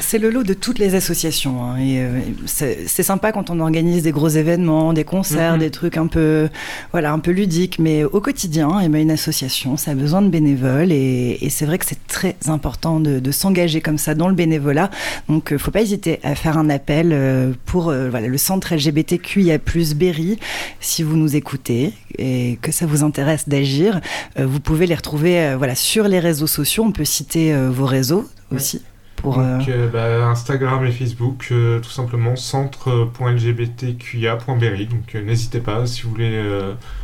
[0.00, 1.64] C'est- le lot de toutes les associations.
[1.64, 5.58] hein, et euh, c'est sympa quand on organise des gros événements, des concerts, Mhm.
[5.60, 6.48] des trucs un peu,
[6.92, 7.78] voilà, un peu ludiques.
[7.78, 10.92] Mais au quotidien, eh ben, une association, ça a besoin de bénévoles.
[10.92, 14.34] Et, et c'est vrai que c'est très important de, de s'engager comme ça dans le
[14.34, 14.90] bénévolat.
[15.28, 18.74] Donc, euh, faut pas hésiter à faire un appel euh, pour euh, voilà, le centre
[18.74, 19.58] LGBTQIA+,
[19.96, 20.38] Berry.
[20.80, 24.00] Si vous nous écoutez et que ça vous intéresse d'agir,
[24.38, 26.84] euh, vous pouvez les retrouver euh, voilà, sur les réseaux sociaux.
[26.84, 28.80] On peut citer euh, vos réseaux aussi.
[29.16, 34.86] Pour, Donc, bah, Instagram et Facebook, tout simplement centre.lgbtqia.berry.
[34.86, 36.42] Donc n'hésitez pas si vous voulez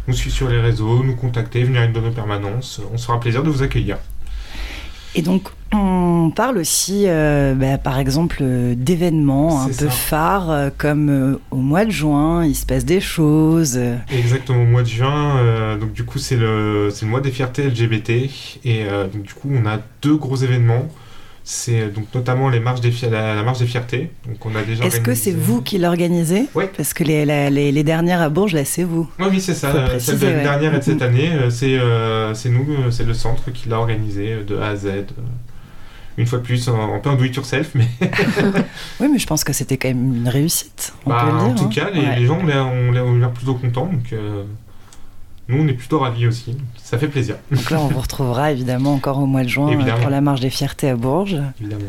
[0.08, 2.80] nous suivre sur les réseaux, nous contacter, venir à une de nos permanences.
[2.92, 3.98] On se fera plaisir de vous accueillir.
[5.18, 10.70] Et donc, on parle aussi, euh, bah, par exemple, euh, d'événements un peu phares, euh,
[10.78, 13.80] comme au mois de juin, il se passe des choses.
[14.12, 15.76] Exactement au mois de juin.
[15.76, 18.10] donc du coup c'est le, c'est le mois des fiertés LGBT.
[18.64, 20.86] Et donc du coup on a deux gros événements.
[21.50, 24.10] C'est euh, donc notamment les marches des la, la marche des fiertés.
[24.26, 26.64] Donc on a déjà Est-ce que c'est vous qui l'organisez Oui.
[26.76, 29.08] Parce que les, la- les, les dernières à Bourges, là, c'est vous.
[29.18, 29.70] Oui, oui, c'est ça.
[29.70, 30.42] Faut euh, préciser, Celle de l'année ouais.
[30.44, 34.36] dernière et de cette année, euh, c'est euh, nous, c'est le centre qui l'a organisé
[34.46, 34.88] de A à Z.
[36.18, 37.86] Une fois de plus, en- un peu en do it yourself, mais
[39.00, 40.92] Oui, mais je pense que c'était quand même une réussite.
[41.06, 41.46] On bah, peut le dire.
[41.48, 41.70] en tout hein.
[41.72, 42.18] cas, les, Ouais.
[42.20, 43.86] les gens ont l'air plutôt contents.
[43.86, 44.42] Donc, euh,
[45.48, 46.56] nous, on est plutôt ravis aussi.
[46.82, 49.72] Ça fait plaisir, Donc là, on vous retrouvera évidemment encore au mois de juin euh,
[49.72, 50.00] Évidemment.
[50.00, 51.38] pour la marche des fiertés à Bourges.
[51.60, 51.84] évidemment.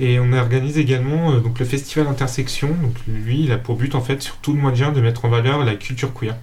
[0.00, 2.68] Et on organise également euh, donc, le festival Intersection.
[2.68, 5.00] Donc, lui, il a pour but, en fait, sur tout le mois de juin, de
[5.00, 6.34] mettre en valeur la culture queer.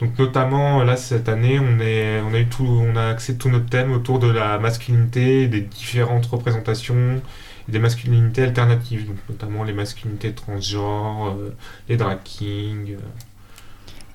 [0.00, 3.48] Donc notamment là cette année on, est, on a eu tout, on a axé tout
[3.48, 7.22] notre thème autour de la masculinité, des différentes représentations,
[7.68, 11.54] des masculinités alternatives, donc notamment les masculinités transgenres, euh,
[11.88, 12.94] les drag kings.
[12.94, 12.98] euh.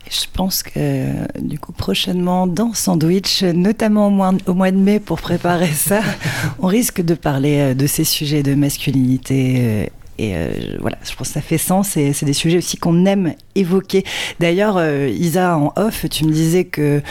[0.09, 5.71] Je pense que du coup prochainement dans Sandwich, notamment au mois, de mai pour préparer
[5.71, 6.01] ça,
[6.59, 9.91] on risque de parler euh, de ces sujets de masculinité.
[10.21, 12.75] Et euh, je- voilà, je pense que ça fait sens et c'est des sujets aussi
[12.75, 14.03] qu'on aime évoquer.
[14.41, 17.01] D'ailleurs, euh, Isa, en off, tu me disais que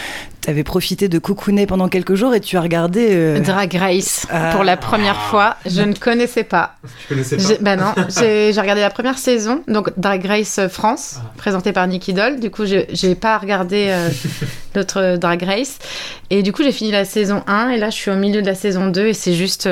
[0.43, 3.07] tu avais profité de cocooner pendant quelques jours et tu as regardé.
[3.13, 4.51] euh, Drag Race, Ah.
[4.53, 5.57] pour la première fois.
[5.65, 6.75] Je ne connaissais pas.
[7.01, 11.17] Tu connaissais pas Bah non, j'ai j'ai regardé la première saison, donc Drag Race France,
[11.19, 11.33] Ah.
[11.39, 12.41] présentée par Nicky Doll.
[12.41, 14.11] Du coup, j'ai pas regardé euh,
[14.75, 15.79] l'autre Drag Race.
[16.29, 18.47] Et du coup, j'ai fini la saison 1 et là, je suis au milieu de
[18.47, 19.67] la saison 2 et c'est juste.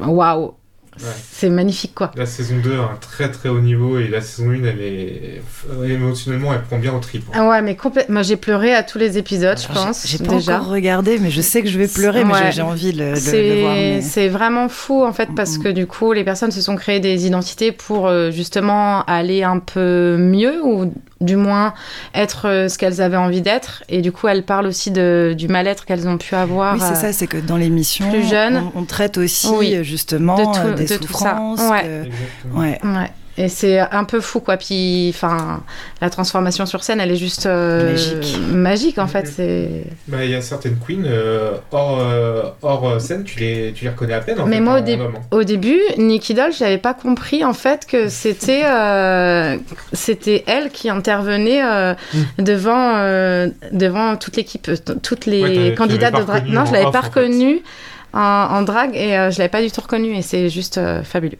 [0.00, 0.54] Waouh!
[1.00, 1.10] Ouais.
[1.32, 2.10] C'est magnifique, quoi.
[2.16, 5.42] La saison 2 a un très très haut niveau et la saison 1, elle est
[5.88, 7.24] émotionnellement, elle prend bien au trip.
[7.34, 8.14] Ah ouais, mais complètement.
[8.14, 10.06] Moi, j'ai pleuré à tous les épisodes, je alors, pense.
[10.06, 10.56] J'ai pas déjà.
[10.56, 12.52] encore regardé, mais je sais que je vais pleurer, mais Ouais.
[12.52, 13.16] j'ai- envie de, le- voir.
[13.18, 16.74] C'est mais- c'est vraiment fou en fait parce que du coup les personnes se sont
[16.76, 21.72] créées des identités pour euh, justement aller un peu mieux ou du moins
[22.14, 25.48] être euh, ce qu'elles avaient envie d'être et du coup elles parlent aussi de, du
[25.48, 26.74] mal-être qu'elles ont pu avoir.
[26.74, 28.70] Oui, c'est euh, ça, c'est que dans l'émission, plus jeune.
[28.74, 29.78] on, on traite aussi Oui.
[29.82, 31.18] justement De tout- euh, des de tout ça.
[31.30, 31.60] souffrances.
[31.70, 31.82] Ouais.
[31.82, 32.60] que- Exactement.
[32.60, 32.80] ouais.
[32.84, 33.10] Ouais.
[33.38, 34.56] Et c'est un peu fou quoi.
[34.56, 35.62] Puis enfin
[36.00, 38.38] la transformation sur scène elle est juste euh, Magique.
[38.50, 39.24] magique en fait.
[39.24, 39.32] Mhm.
[39.36, 39.68] C'est.
[40.08, 43.90] Bah, il y a certaines queens euh, hors, euh, hors scène, tu les, tu les
[43.90, 44.40] reconnais à peine.
[44.40, 44.82] En Mais fait, moi, au hein.
[45.30, 49.56] Au début, Nikki Doll, j'avais pas compris en fait que c'était euh,
[49.92, 51.94] c'était elle qui intervenait euh,
[52.38, 54.70] devant euh, devant toute l'équipe,
[55.02, 56.46] toutes les Ouais, l'avais de drag.
[56.46, 57.60] Non, je l'avais off, pas reconnue
[58.12, 61.02] en, en drag et euh, je l'avais pas du tout reconnue et c'est juste euh,
[61.02, 61.38] fabuleux.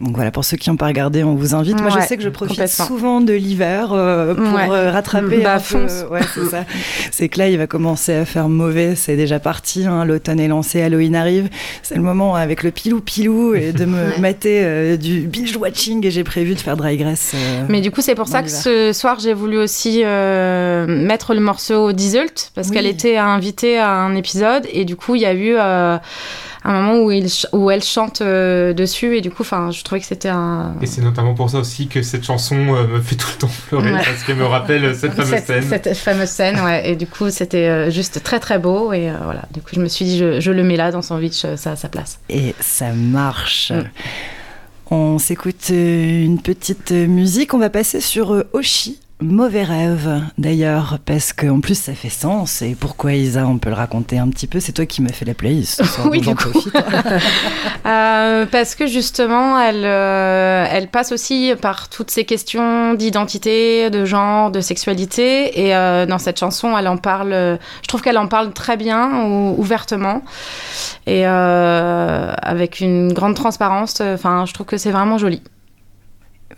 [0.00, 1.78] Donc voilà, pour ceux qui n'ont pas regardé, on vous invite.
[1.78, 4.66] Moi, je sais que je profite souvent de l'hiver euh, pour Ouais.
[4.70, 6.04] euh, rattraper Bah, un fonce.
[6.08, 6.14] peu.
[6.14, 6.64] Ouais, c'est ça.
[7.10, 8.94] C'est que là, il va commencer à faire mauvais.
[8.94, 9.84] C'est déjà parti.
[9.84, 10.06] hein.
[10.06, 11.50] L'automne est lancé, Halloween arrive.
[11.82, 16.06] C'est le moment avec le pilou pilou et de me mater euh, du binge watching.
[16.06, 17.32] Et j'ai prévu de faire Dry Grass.
[17.34, 21.34] euh, Mais du coup, c'est pour ça que ce soir, j'ai voulu aussi euh, mettre
[21.34, 22.74] le morceau d'Isult, parce Oui.
[22.74, 25.98] qu'elle était invitée à un épisode, et du coup, il y a eu euh,
[26.62, 29.82] un moment où, il ch- où elle chante euh, dessus, et du coup, enfin, je
[29.82, 30.74] trouvais que c'était un...
[30.82, 33.50] Et c'est notamment pour ça aussi que cette chanson euh, me fait tout le temps
[33.68, 34.02] pleurer Ouais.
[34.04, 35.64] parce qu'elle me rappelle cette fameuse cette, scène.
[35.68, 36.90] cette fameuse scène, ouais.
[36.90, 38.92] Et du coup, c'était euh, juste très très beau.
[38.92, 41.00] Et euh, voilà, du coup, je me suis dit, je, je le mets là dans
[41.02, 42.18] Sandwich, ça a sa place.
[42.28, 43.72] Et ça marche.
[43.72, 43.84] Mm.
[44.92, 47.54] On s'écoute une petite musique.
[47.54, 48.98] On va passer sur euh, Oshi.
[49.22, 52.62] Mauvais rêve, d'ailleurs, parce qu'en plus ça fait sens.
[52.62, 54.60] Et pourquoi Isa, on peut le raconter un petit peu?
[54.60, 55.82] C'est toi qui m'as fait la playlist.
[56.06, 56.48] Oui, du coup.
[57.86, 64.04] Euh, parce que justement, elle, euh, elle passe aussi par toutes ces questions d'identité, de
[64.04, 65.66] genre, de sexualité.
[65.66, 67.30] Et euh, dans cette chanson, elle en parle.
[67.32, 70.22] Je trouve qu'elle en parle très bien, ou- ouvertement,
[71.06, 74.00] et avec une grande transparence.
[74.02, 75.42] Enfin, je trouve que c'est vraiment joli.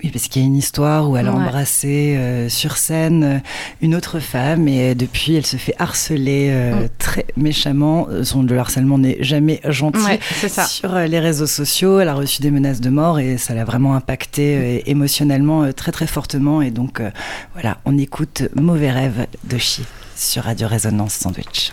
[0.02, 1.38] Oui, parce qu'il y a une histoire où elle a Ouais.
[1.42, 3.38] embrassé euh, sur scène euh,
[3.82, 6.88] une autre femme et euh, depuis elle se fait harceler euh, Mm.
[6.98, 8.06] très méchamment.
[8.10, 10.00] Euh, Son le harcèlement n'est jamais gentil.
[10.02, 10.64] Ouais, ça.
[10.64, 13.94] Sur les réseaux sociaux, elle a reçu des menaces de mort et ça l'a vraiment
[13.94, 16.62] impacté euh, émotionnellement euh, très très fortement.
[16.62, 17.10] Et donc euh,
[17.52, 19.84] voilà, on écoute Mauvais rêve de Chi
[20.16, 21.72] sur Radio Résonance Sandwich.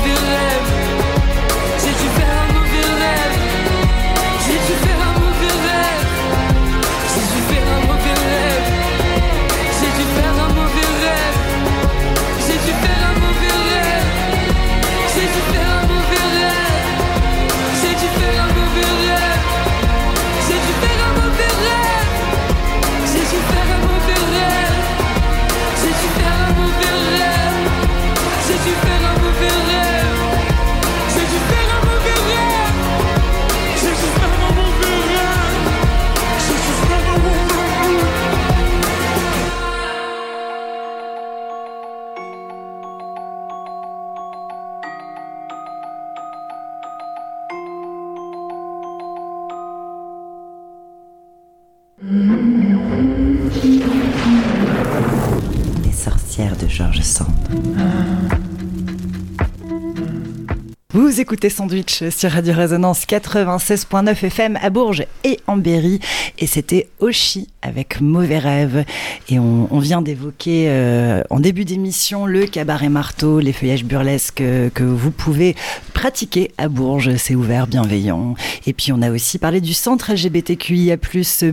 [61.21, 65.99] Écoutez Sandwich sur Radio Résonance 96.9 FM à Bourges et en Berry.
[66.39, 68.85] Et c'était Oshi avec Mauvais Rêve.
[69.29, 74.41] Et on, vient d'évoquer euh, en début d'émission le cabaret marteau, les feuillages burlesques
[74.73, 75.55] que vous pouvez
[75.93, 77.15] pratiquer à Bourges.
[77.17, 78.33] C'est ouvert, bienveillant.
[78.65, 80.97] Et puis on a aussi parlé du centre LGBTQIA+,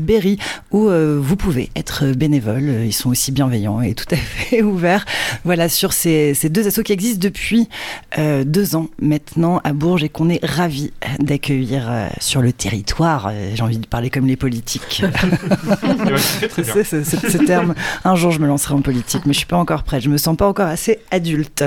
[0.01, 0.39] Berry,
[0.71, 2.85] où euh, vous pouvez être bénévole.
[2.87, 5.05] Ils sont aussi bienveillants et tout à fait ouverts.
[5.45, 7.69] Voilà, sur ces, ces deux assos qui existent depuis
[8.19, 13.29] euh, deux ans maintenant à Bourges et qu'on est ravis d'accueillir euh, sur le territoire.
[13.31, 15.03] Euh, J'ai envie de parler comme les politiques.
[15.89, 16.17] Eh ben,
[16.85, 17.75] c'est ce, terme.
[18.05, 20.03] Un jour, je me lancerai en politique, mais je suis pas encore prête.
[20.03, 21.65] Je me sens pas encore assez adulte.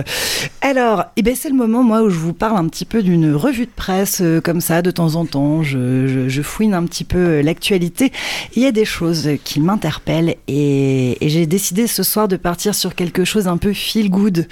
[0.62, 3.34] Alors, eh ben, c'est le moment, moi, où je vous parle un petit peu d'une
[3.34, 5.64] revue de presse, euh, comme ça, de temps en temps.
[5.64, 8.12] Je, je- je fouine un petit peu l'actualité.
[8.56, 12.76] Il y a des choses qui m'interpellent et, et j'ai décidé ce soir de partir
[12.76, 14.48] sur quelque chose un peu feel good.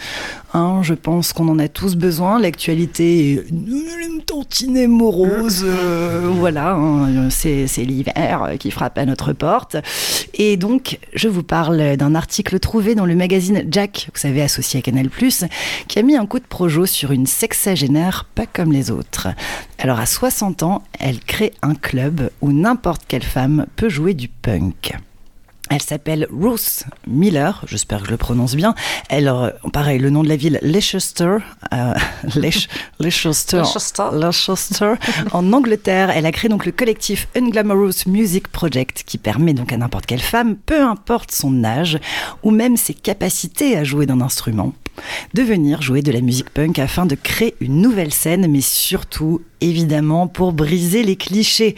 [0.53, 2.39] Hein, je pense qu'on en a tous besoin.
[2.39, 5.63] L'actualité est une tantinée morose.
[5.65, 9.75] euh, voilà, hein, c'est l'hiver qui frappe à notre porte.
[10.33, 14.79] Et donc, je vous parle d'un article trouvé dans le magazine Jack, vous savez, associé
[14.79, 15.09] à Canal+,
[15.87, 19.27] qui a mis un coup de projo sur une sexagénaire pas comme les autres.
[19.77, 24.27] Alors, à 60 ans, elle crée un club où n'importe quelle femme peut jouer du
[24.27, 24.93] punk.
[25.71, 28.73] Elle s'appelle Ruth Miller, j'espère que je le prononce bien.
[29.09, 31.37] Elle, euh, pareil, le nom de la ville, Leicester,
[31.73, 31.93] euh,
[32.35, 32.67] Leic-
[32.99, 34.09] Leicester, Leicester.
[34.13, 34.93] Leicester,
[35.31, 36.09] en Angleterre.
[36.09, 40.21] Elle a créé donc le collectif Unglamorous Music Project, qui permet donc à n'importe quelle
[40.21, 41.99] femme, peu importe son âge
[42.41, 44.73] ou même ses capacités à jouer d'un instrument,
[45.33, 49.41] de venir jouer de la musique punk afin de créer une nouvelle scène, mais surtout,
[49.61, 51.75] évidemment, pour briser les clichés.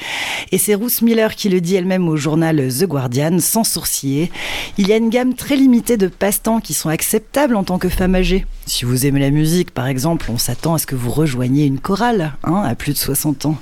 [0.52, 4.32] Et c'est Ruth Miller qui le dit elle-même au journal The Guardian, sans sourciller.
[4.78, 7.90] Il y a une gamme très limitée de passe-temps qui sont acceptables en tant que
[7.90, 8.46] femme âgée.
[8.66, 11.80] Si vous aimez la musique, par exemple, on s'attend à ce que vous rejoigniez une
[11.80, 13.58] chorale, hein, à plus de 60 ans.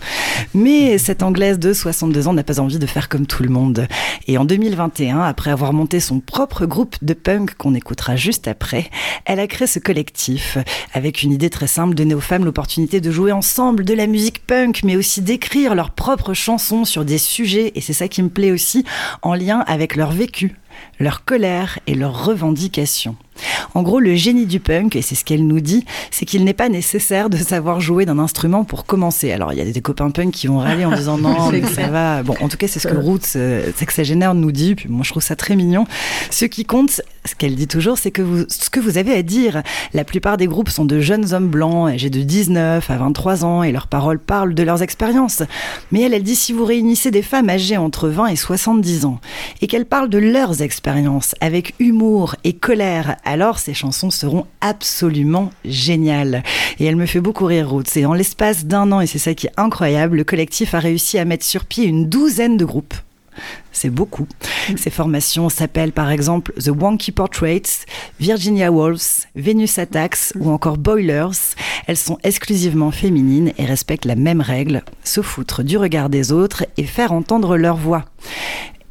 [0.53, 3.87] Mais cette Anglaise de 62 ans n'a pas envie de faire comme tout le monde.
[4.27, 8.89] Et en 2021, après avoir monté son propre groupe de punk qu'on écoutera juste après,
[9.25, 10.57] elle a créé ce collectif
[10.93, 14.45] avec une idée très simple, donner aux femmes l'opportunité de jouer ensemble de la musique
[14.45, 18.29] punk, mais aussi d'écrire leurs propres chansons sur des sujets, et c'est ça qui me
[18.29, 18.85] plaît aussi,
[19.21, 20.55] en lien avec leur vécu
[20.99, 23.15] leur colère et leurs revendications.
[23.73, 26.53] En gros, le génie du punk, et c'est ce qu'elle nous dit, c'est qu'il n'est
[26.53, 29.31] pas nécessaire de savoir jouer d'un instrument pour commencer.
[29.31, 31.87] Alors, il y a des copains punk qui vont râler en disant non, mais ça
[31.87, 32.23] va.
[32.23, 34.75] Bon, en tout cas, c'est ce que Roots, euh, c'est que ça génère nous dit,
[34.75, 35.85] puis moi je trouve ça très mignon.
[36.31, 39.21] Ce qui compte, ce qu'elle dit toujours, c'est que vous, ce que vous avez à
[39.21, 39.61] dire.
[39.93, 43.63] La plupart des groupes sont de jeunes hommes blancs, âgés de 19 à 23 ans,
[43.63, 45.43] et leurs paroles parlent de leurs expériences.
[45.91, 49.19] Mais elle, elle dit si vous réunissez des femmes âgées entre 20 et 70 ans,
[49.61, 50.68] et qu'elles parlent de leurs expériences
[51.41, 56.43] avec humour et colère, alors ces chansons seront absolument géniales.
[56.79, 57.87] Et elle me fait beaucoup rire, Ruth.
[57.89, 61.17] C'est en l'espace d'un an, et c'est ça qui est incroyable, le collectif a réussi
[61.17, 62.95] à mettre sur pied une douzaine de groupes.
[63.71, 64.27] C'est beaucoup.
[64.75, 67.85] Ces formations s'appellent par exemple The Wonky Portraits,
[68.19, 71.55] Virginia Wolves, Venus Attacks ou encore Boilers.
[71.87, 76.65] Elles sont exclusivement féminines et respectent la même règle, se foutre du regard des autres
[76.75, 78.05] et faire entendre leur voix.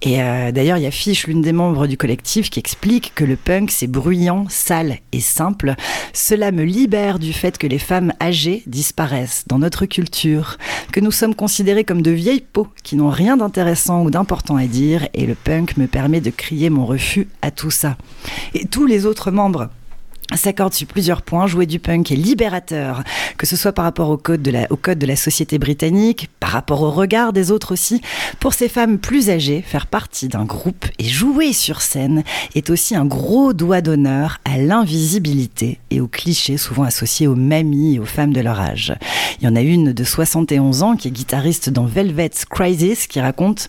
[0.00, 0.90] Et euh, d'ailleurs, il y a
[1.26, 5.74] l'une des membres du collectif, qui explique que le punk, c'est bruyant, sale et simple.
[6.12, 10.56] Cela me libère du fait que les femmes âgées disparaissent dans notre culture,
[10.92, 14.66] que nous sommes considérés comme de vieilles peaux qui n'ont rien d'intéressant ou d'important à
[14.66, 17.96] dire, et le punk me permet de crier mon refus à tout ça.
[18.54, 19.68] Et tous les autres membres
[20.36, 21.46] s'accorde sur plusieurs points.
[21.46, 23.02] Jouer du punk est libérateur,
[23.36, 27.32] que ce soit par rapport au code, de la, société britannique, par rapport au regard
[27.32, 28.00] des autres aussi.
[28.40, 32.22] Pour ces femmes plus âgées, faire partie d'un groupe et jouer sur scène
[32.54, 37.96] est aussi un gros doigt d'honneur à l'invisibilité et aux clichés souvent associés aux mamies
[37.96, 38.94] et aux femmes de leur âge.
[39.40, 43.20] Il y en a une de 71 ans qui est guitariste dans Velvet's Crisis qui
[43.20, 43.68] raconte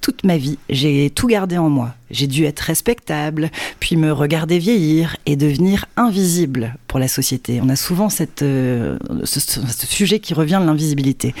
[0.00, 1.94] toute ma vie, j'ai tout gardé en moi.
[2.10, 7.60] J'ai dû être respectable, puis me regarder vieillir et devenir invisible pour la société.
[7.62, 8.08] On a souvent
[8.42, 11.34] euh, ce sujet qui revient de l'invisibilité.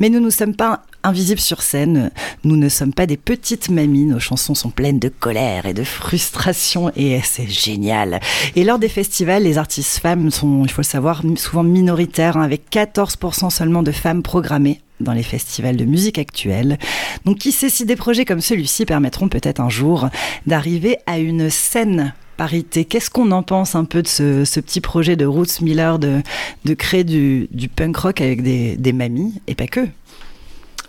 [0.00, 2.10] Mais nous ne sommes pas invisibles sur scène.
[2.44, 4.04] Nous ne sommes pas des petites mamies.
[4.04, 8.20] Nos chansons sont pleines de colère et de frustration et c'est génial.
[8.56, 12.42] Et lors des festivals, les artistes femmes sont, il faut le savoir, souvent minoritaires, hein,
[12.42, 16.78] avec 14% seulement de femmes programmées dans les festivals de musique actuelle.
[17.24, 20.08] Donc qui sait si des projets comme celui-ci permettront peut-être un jour
[20.46, 22.84] d'arriver à une scène parité.
[22.84, 26.22] Qu'est-ce qu'on en pense un peu de ce, ce petit projet de Roots Miller de,
[26.64, 29.80] de créer du, du punk rock avec des, des mamies et pas que?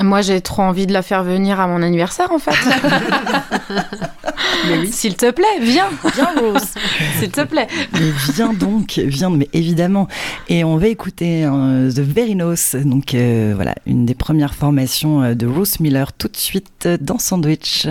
[0.02, 2.52] Moi, j'ai trop envie de la faire venir à mon anniversaire, en fait.
[4.92, 5.90] S'il te plaît, viens.
[6.16, 6.74] Viens Rose
[7.20, 7.68] S'il te plaît.
[7.94, 10.08] Mais viens donc, viens, mais évidemment.
[10.50, 15.34] Et on va écouter euh, The Verinos, donc euh, voilà, une des premières formations euh,
[15.36, 17.88] de Bruce Miller tout de suite dans Sandwich.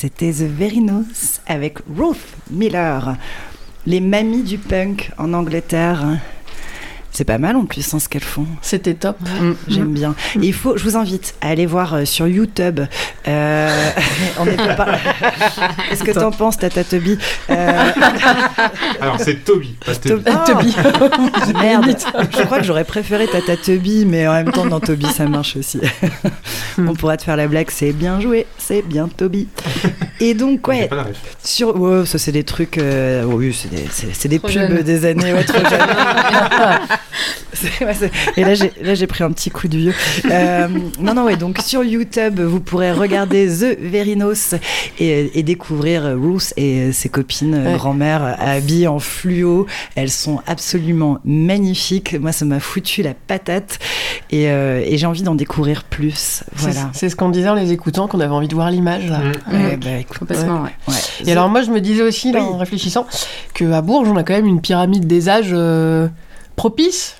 [0.00, 2.16] C'était The Verinos avec Ruth
[2.50, 3.16] Miller.
[3.86, 6.16] Les mamies du punk en Angleterre.
[7.12, 8.46] C'est pas mal en plus hein, ce qu'elles font.
[8.62, 9.16] C'était top.
[9.66, 10.14] J'aime bien.
[10.36, 12.80] Et il faut, je vous invite à aller voir euh, sur YouTube.
[13.26, 13.90] Euh,
[14.38, 14.88] on est pas par-
[15.88, 17.18] Qu'est-ce que t'en penses, Tata Toby
[17.50, 17.90] Euh,
[19.00, 20.22] Alors, c'est Toby, pas Toby.
[20.46, 20.74] Toby.
[21.60, 21.96] Merde.
[22.30, 25.56] Je crois que j'aurais préféré Tata Toby, mais en même temps, dans Toby, ça marche
[25.56, 25.80] aussi.
[26.78, 29.48] On pourra te faire la blague, c'est bien joué, c'est bien Toby.
[30.22, 31.16] Et donc, ouais, pas la ref.
[31.42, 31.74] sur.
[31.80, 32.76] ouais, ça, c'est des trucs.
[32.78, 34.82] euh, oui, c'est des, c'est- c'est des pubs jeune.
[34.82, 35.58] des années ouais, trop
[37.80, 39.94] ouais, Et là, j'ai là, j'ai pris un petit coup de vieux.
[40.30, 44.54] Euh, non, non, ouais, donc sur YouTube, vous pourrez regarder The Verinos
[44.98, 47.74] et, et découvrir Ruth et ses copines, Ouais.
[47.74, 49.66] grand-mère, habillées en fluo.
[49.94, 52.16] Elles sont absolument magnifiques.
[52.20, 53.78] Moi, ça m'a foutu la patate
[54.30, 56.14] et, euh, et j'ai envie d'en découvrir plus.
[56.16, 56.90] C'est- Voilà.
[56.92, 59.06] C'est ce qu'on disait en les écoutant, qu'on avait envie de voir l'image.
[59.08, 59.18] là.
[59.18, 59.64] Mm.
[59.64, 60.70] Ouais, bah, écoute, Complètement, ouais.
[60.88, 60.94] ouais.
[61.26, 62.46] Et alors moi je me disais aussi là, Oui.
[62.54, 63.06] en réfléchissant
[63.54, 66.08] qu'à Bourges on a quand même une pyramide des âges euh,
[66.56, 67.16] propice.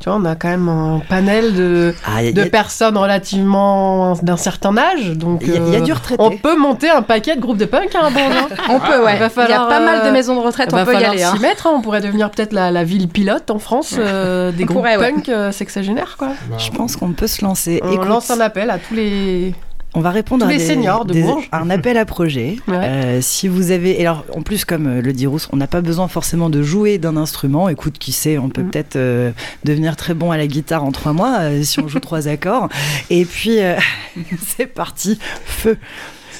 [0.00, 4.14] Tu vois, on a quand même un panel de, Ah, a- de a- personnes relativement
[4.22, 6.22] d'un certain âge, donc Il y, a- y a euh, du retraité.
[6.22, 8.34] on peut monter un paquet de groupes de punk hein, à Bourges.
[8.34, 8.48] hein.
[8.70, 9.12] On peut, ouais.
[9.14, 10.84] Il va Il y falloir, a pas mal de euh, maisons de retraite, va on
[10.86, 11.22] peut y falloir aller.
[11.22, 11.32] hein.
[11.36, 11.72] s'y mettre, hein.
[11.76, 14.96] on pourrait devenir peut-être la, la ville pilote en France euh, des On groupes pourrait,
[14.96, 15.12] ouais.
[15.12, 16.28] punk euh, sexagénaires quoi.
[16.48, 17.80] Bah, Je pense qu'on peut se lancer.
[17.84, 19.54] On Écoute, lance un appel à tous les
[19.94, 21.48] On va répondre Tous à les des- seniors de des- Bourges.
[21.50, 22.56] un appel à projet.
[22.68, 22.76] Ouais.
[22.78, 25.66] Euh, si vous avez, et alors en plus comme euh, le dit Rousse, on n'a
[25.66, 27.68] pas besoin forcément de jouer d'un instrument.
[27.68, 28.70] Écoute, qui sait, on peut Mm.
[28.70, 29.32] peut-être euh,
[29.64, 32.68] devenir très bon à la guitare en trois mois euh, si on joue trois accords.
[33.10, 33.76] Et puis euh,
[34.46, 35.76] c'est parti, feu.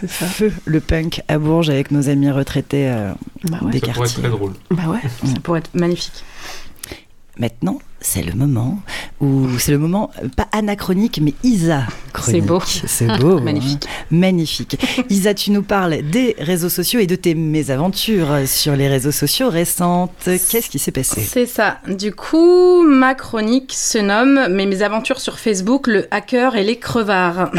[0.06, 0.24] Ça.
[0.26, 3.12] Feu le punk à Bourges avec nos amis retraités euh,
[3.50, 3.72] Bah ouais.
[3.72, 4.22] des ça pourrait être quartiers.
[4.22, 4.52] très drôle.
[4.70, 5.00] Bah ouais.
[5.24, 6.24] Ça pourrait être magnifique.
[7.38, 8.80] Maintenant, c'est le moment
[9.20, 11.82] où c'est le moment euh, pas anachronique mais Isa
[12.18, 12.60] C'est beau.
[12.64, 13.38] C'est beau.
[13.38, 13.40] hein.
[13.42, 13.86] Magnifique.
[14.10, 14.76] Magnifique.
[15.10, 19.48] Isa, tu nous parles des réseaux sociaux et de tes mésaventures sur les réseaux sociaux
[19.50, 20.12] récentes.
[20.24, 21.20] Qu'est-ce qui s'est passé?
[21.20, 21.78] C'est ça.
[21.88, 26.78] Du coup, ma chronique se nomme Mes mes aventures sur Facebook, le hacker et les
[26.78, 27.50] crevards.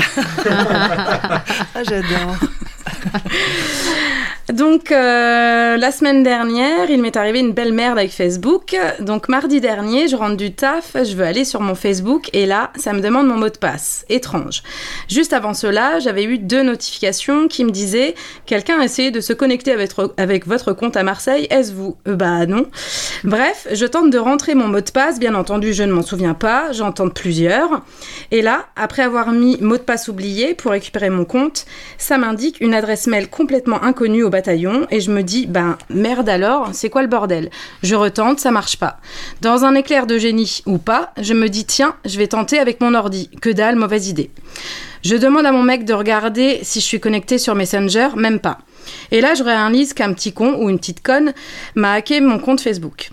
[0.45, 2.35] Ah, j'adore.
[4.53, 8.75] Donc, euh, la semaine dernière, il m'est arrivé une belle merde avec Facebook.
[8.99, 12.71] Donc, mardi dernier, je rentre du taf, je veux aller sur mon Facebook et là,
[12.75, 14.05] ça me demande mon mot de passe.
[14.09, 14.63] Étrange.
[15.07, 18.15] Juste avant cela, j'avais eu deux notifications qui me disaient
[18.45, 19.71] Quelqu'un a essayé de se connecter
[20.17, 21.95] avec, votre compte à Marseille, est-ce vous?
[22.07, 22.65] Euh, Bah non.
[23.23, 26.33] Bref, je tente de rentrer mon mot de passe, bien entendu, je ne m'en souviens
[26.33, 27.81] pas, j'en tente plusieurs.
[28.31, 31.65] Et là, après avoir mis mot de passe oublié pour récupérer mon compte,
[31.97, 36.29] ça m'indique une adresse mail complètement inconnue au bataillon et je me dis, ben merde
[36.29, 37.49] alors, c'est quoi le bordel?
[37.83, 38.97] Je retente, ça marche pas.
[39.41, 42.81] Dans un éclair de génie ou pas, je me dis, tiens, je vais tenter avec
[42.81, 43.29] mon ordi.
[43.41, 44.31] Que dalle, mauvaise idée.
[45.03, 48.59] Je demande à mon mec de regarder si je suis connectée sur Messenger, même pas.
[49.11, 51.33] Et là, je réalise qu'un petit con ou une petite conne
[51.75, 53.11] m'a hacké mon compte Facebook.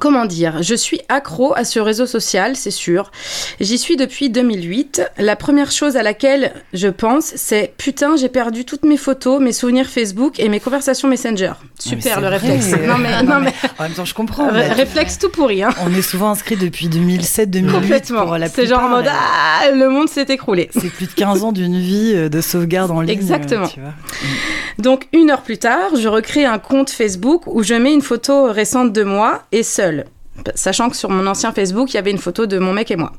[0.00, 3.10] Comment dire Je suis accro à ce réseau social, c'est sûr.
[3.58, 5.02] J'y suis depuis 2008.
[5.18, 9.52] La première chose à laquelle je pense, c'est putain, j'ai perdu toutes mes photos, mes
[9.52, 11.52] souvenirs Facebook et mes conversations Messenger.
[11.78, 12.70] Super le réflexe.
[12.86, 14.50] Non mais, non, mais En même temps, je comprends.
[14.50, 15.62] ré- réflexe tout pourri.
[15.62, 15.70] Hein.
[15.84, 18.26] On est souvent inscrit depuis 2007-2008 Complètement.
[18.26, 20.68] pour la C'est genre en mode ah, le monde s'est écroulé.
[20.74, 23.10] C'est plus de 15 ans d'une vie euh, de sauvegarde en ligne.
[23.10, 23.66] Exactement.
[23.68, 23.94] tu vois.
[24.78, 28.52] Donc une heure plus tard, je recrée un compte Facebook où je mets une photo
[28.52, 30.04] récente de moi et seule.
[30.54, 32.96] Sachant que sur mon ancien Facebook, il y avait une photo de mon mec et
[32.96, 33.12] moi.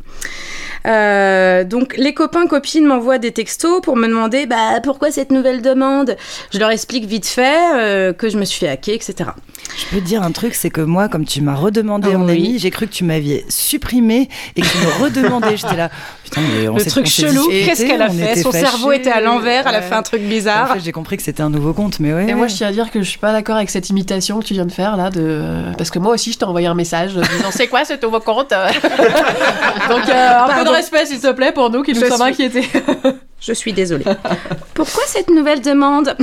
[0.88, 5.62] Euh, donc les copains copines m'envoient des textos pour me demander bah pourquoi cette nouvelle
[5.62, 6.16] demande?
[6.54, 9.32] Je leur explique vite fait euh, que je me suis fait hacker, etc.
[9.78, 12.32] Je peux te dire un truc, c'est que moi, comme tu m'as redemandé en Oui.
[12.32, 15.58] ami, j'ai cru que tu m'aviez supprimé et que tu me redemandais.
[15.58, 15.90] J'étais là,
[16.30, 19.68] putain, mais on Le truc chelou, qu'est-ce qu'elle a fait Son cerveau était à l'envers,
[19.68, 20.74] elle a fait un truc En bizarre.
[20.74, 22.30] fait, j'ai compris que c'était un nouveau compte, mais ouais.
[22.30, 24.46] Et moi, je tiens à dire que je suis pas d'accord avec cette imitation que
[24.46, 27.14] tu viens de faire là, de parce que moi aussi, je t'ai envoyé un message
[27.16, 28.50] disant c'est quoi ce nouveau compte
[29.90, 32.18] Donc euh, un peu de respect, s'il te plaît, pour nous qui nous Je sommes
[32.34, 32.68] suis- inquiétés.
[33.42, 34.04] Je suis désolée.
[34.74, 36.14] Pourquoi cette nouvelle demande?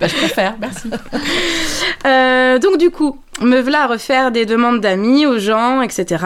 [0.00, 0.90] Bah, je préfère, merci.
[2.06, 6.24] Euh, donc du coup, me voilà à refaire des demandes d'amis aux gens, etc.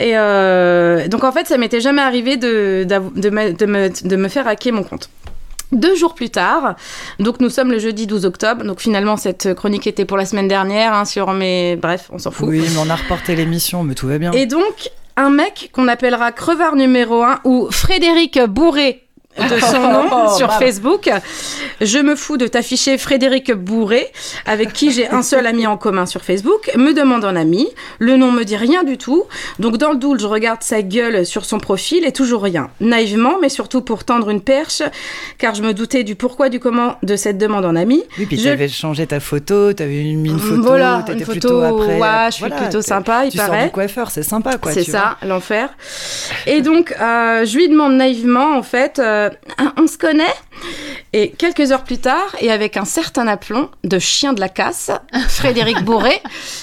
[0.00, 4.16] Et euh, donc en fait, ça m'était jamais arrivé de, de, me, de, me, de
[4.16, 5.08] me faire hacker mon compte.
[5.70, 6.74] Deux jours plus tard,
[7.20, 10.48] donc nous sommes le jeudi 12 octobre, donc finalement cette chronique était pour la semaine
[10.48, 11.76] dernière, hein, sur mes...
[11.76, 12.48] Bref, on s'en fout.
[12.48, 14.32] Oui, mais on a reporté l'émission, mais tout va bien.
[14.32, 19.07] Et donc, un mec qu'on appellera crevard numéro 1 ou Frédéric Bourré
[19.38, 20.52] de son nom Oh, sur.
[20.54, 21.10] Facebook.
[21.80, 24.10] Je me fous de t'afficher Frédéric Bourré,
[24.46, 27.68] avec qui j'ai un seul ami en commun sur Facebook, me demande en ami.
[27.98, 29.24] Le nom me dit rien du tout.
[29.58, 32.70] Donc dans le doute, je regarde sa gueule sur son profil et toujours rien.
[32.80, 34.82] Naïvement, mais surtout pour tendre une perche,
[35.38, 38.02] car je me doutais du pourquoi du comment de cette demande en ami.
[38.18, 41.18] Oui, puis Je- tu avais changé ta photo, tu avais mis une photo, Voilà, t'étais
[41.20, 41.98] une plutôt photo, après.
[42.00, 43.64] ouais, je suis voilà, plutôt sympa, il tu sors paraît.
[43.66, 44.72] du coiffeur, c'est sympa quoi.
[44.72, 45.68] C'est ça, l'enfer.
[46.46, 49.27] Et donc, euh, je lui demande naïvement, en fait, euh,
[49.76, 50.34] on se connaît
[51.12, 54.90] Et quelques heures plus tard, et avec un certain aplomb de chien de la casse,
[55.28, 56.20] Frédéric Bourré,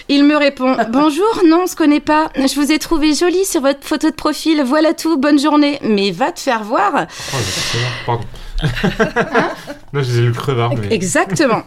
[0.09, 2.31] il me répond Bonjour, non, on se connaît pas.
[2.35, 4.63] Je vous ai trouvé jolie sur votre photo de profil.
[4.63, 5.79] Voilà tout, bonne journée.
[5.81, 7.07] Mais va te faire voir.
[8.07, 8.17] Oh,
[8.81, 9.47] pardon.
[9.93, 10.93] non, j'ai le crevard, mais...
[10.93, 11.63] Exactement.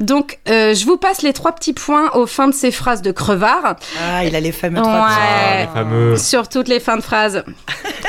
[0.00, 3.12] Donc, euh, je vous passe les trois petits points aux fins de ces phrases de
[3.12, 3.76] crevard.
[4.02, 4.82] Ah, il a les fameux Ouais.
[4.82, 6.16] trois Ah, les fameux...
[6.16, 7.44] Sur toutes les fins de phrases.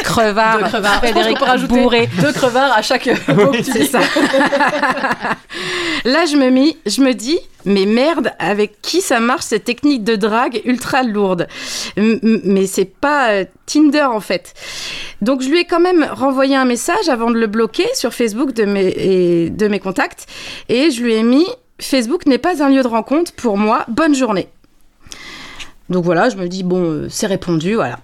[0.04, 0.98] Crevard, Deux crevards.
[0.98, 2.10] Frédéric Je Bourré.
[2.20, 3.88] deux crevards à chaque mot que tu C'est dis.
[3.88, 4.00] ça.
[6.06, 10.04] Là, je me, mis, je me dis, mais merde, avec qui ça marche cette technique
[10.04, 11.48] de drague ultra lourde?
[11.98, 14.54] Mais c'est pas euh, Tinder en fait.
[15.22, 18.54] Donc, je lui ai quand même renvoyé un message avant de le bloquer sur Facebook
[18.54, 20.28] de mes, de mes contacts.
[20.70, 21.46] Et je lui ai mis
[21.82, 23.86] Facebook n'est pas un lieu de rencontre pour moi.
[23.88, 24.48] Bonne journée.
[25.90, 28.00] Donc voilà, je me dis, bon, euh, c'est répondu, voilà.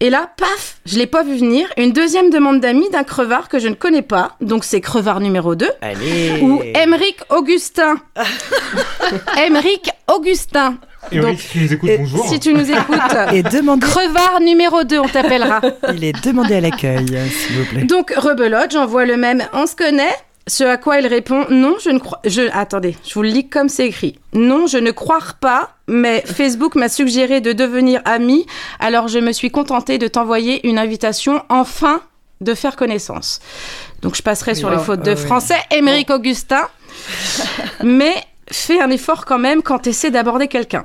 [0.00, 1.66] Et là, paf, je l'ai pas vu venir.
[1.76, 4.36] Une deuxième demande d'amis d'un crevard que je ne connais pas.
[4.40, 5.68] Donc c'est crevard numéro 2.
[5.80, 6.40] Allez.
[6.42, 7.96] Ou Émeric Augustin.
[9.46, 10.76] Émeric Augustin.
[11.12, 12.26] Et Donc, oui, si tu nous écoutes, et bonjour.
[12.26, 12.98] Si tu nous écoutes.
[13.32, 15.60] Et demandez, Crevard numéro 2, on t'appellera.
[15.92, 17.84] il est demandé à l'accueil, euh, s'il vous plaît.
[17.84, 20.14] Donc rebelote, j'envoie le même on se connaît.
[20.46, 22.20] Ce à quoi il répond non, je ne crois.
[22.24, 24.18] Je attendez, je vous le lis comme c'est écrit.
[24.34, 28.46] Non, je ne crois pas, mais Facebook m'a suggéré de devenir ami,
[28.78, 32.02] alors je me suis contentée de t'envoyer une invitation enfin
[32.42, 33.40] de faire connaissance.
[34.02, 35.56] Donc je passerai sur les fautes de ouais, français.
[35.70, 36.68] Émeric Augustin,
[37.82, 38.14] mais
[38.50, 40.84] fais un effort quand même quand tu essaies d'aborder quelqu'un.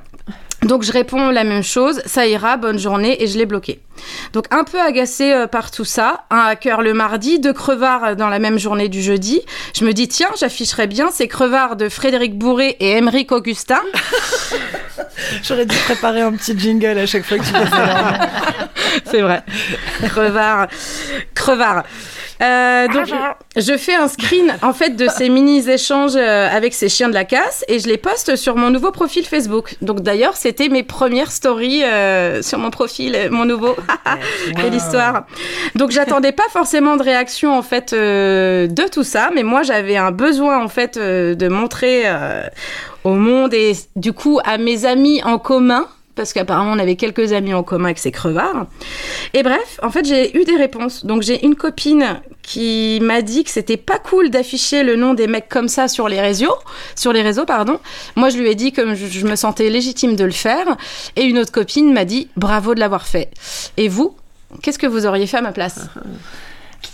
[0.64, 3.80] Donc je réponds la même chose, ça ira, bonne journée, et je l'ai bloqué.
[4.34, 8.28] Donc un peu agacée euh, par tout ça, un hacker le mardi, deux crevards dans
[8.28, 9.42] la même journée du jeudi.
[9.74, 13.80] Je me dis tiens, j'afficherai bien ces crevards de Frédéric Bourré et Émeric Augustin.
[15.44, 18.28] J'aurais dû préparer un petit jingle à chaque fois que tu leur nom.
[19.06, 19.44] C'est vrai.
[20.08, 20.68] crevard,
[21.36, 21.84] crevard.
[22.42, 26.74] Euh, donc je, je fais un screen en fait de ces mini échanges euh, avec
[26.74, 29.76] ces chiens de la casse et je les poste sur mon nouveau profil Facebook.
[29.82, 33.76] Donc d'ailleurs c'était mes premières stories euh, sur mon profil, euh, mon nouveau.
[34.56, 35.26] Quelle histoire.
[35.76, 39.98] Donc j'attendais pas forcément de réaction en fait euh, de tout ça, mais moi j'avais
[39.98, 42.44] un besoin en fait euh, de montrer euh,
[43.04, 45.88] au monde et du coup à mes amis en commun.
[46.20, 48.66] Parce qu'apparemment, on avait quelques amis en commun avec ces crevards.
[49.34, 51.06] Et bref, en fait, j'ai eu des réponses.
[51.06, 55.28] Donc, j'ai une copine qui m'a dit que c'était pas cool d'afficher le nom des
[55.28, 56.58] mecs comme ça sur les réseaux.
[56.98, 57.80] Sur les réseaux, pardon.
[58.18, 60.76] Moi, je lui ai dit que je, je me sentais légitime de le faire.
[61.16, 63.30] Et une autre copine m'a dit bravo de l'avoir fait.
[63.78, 64.14] Et vous,
[64.62, 65.88] qu'est-ce que vous auriez fait à ma place?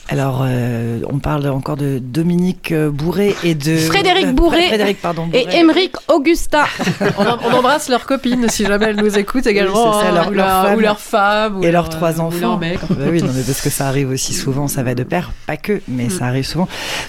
[0.08, 3.76] Alors, euh, on parle encore de Dominique euh, Bourré et de...
[3.76, 5.28] Frédéric euh, Bourré Frédéric, pardon.
[5.34, 5.48] Et.
[5.58, 6.64] Émeric Augustin.
[7.18, 9.74] On, em- on embrasse leurs copines si jamais elles nous écoutent également.
[9.74, 10.78] Oui, c'est ça, hein, leur- ou, leur leur, femme.
[10.78, 11.58] ou leurs femmes.
[11.64, 12.58] Et leur- leurs trois ou enfants.
[12.58, 12.68] Bah
[13.10, 15.82] oui, non, mais parce que ça arrive aussi souvent, ça va de pair, pas que,
[15.88, 16.68] mais ça arrive souvent.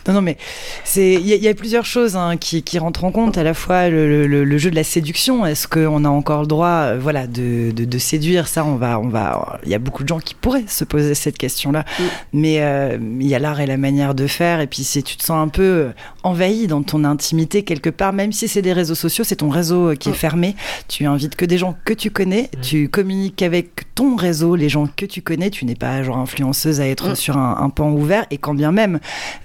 [0.08, 0.38] Non, non, mais
[0.84, 3.36] c'est, il y, a- il y a plusieurs choses hein, qui, qui rentrent en compte.
[3.36, 5.44] À la fois le, le- le jeu de la séduction.
[5.44, 8.48] Est-ce qu'on a encore le droit, voilà, de, de, de séduire?
[8.48, 9.58] Ça, on va, on va.
[9.64, 11.84] Il y a beaucoup de gens qui pourraient se poser cette question-là,
[12.32, 14.60] mais euh, il y a l'art et la manière de faire.
[14.60, 15.88] Et puis, si tu te sens un peu euh,
[16.22, 19.90] envahi dans ton intimité quelque part, même si c'est des réseaux sociaux, c'est ton réseau
[19.90, 20.56] euh, qui est fermé.
[20.88, 22.50] Tu invites que des gens que tu connais.
[22.62, 25.50] Tu communiques avec ton réseau, les gens que tu connais.
[25.50, 27.14] Tu n'es pas genre influenceuse à être Mm.
[27.16, 28.26] sur un, un pan ouvert.
[28.30, 28.98] Et quand bien même,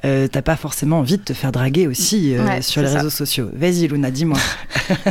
[0.05, 2.87] euh, t'as pas forcément envie de te faire draguer aussi euh, Ouais, sur c'est les
[2.93, 2.97] ça.
[2.97, 3.49] réseaux sociaux.
[3.53, 4.37] Vas-y, Luna, dis-moi.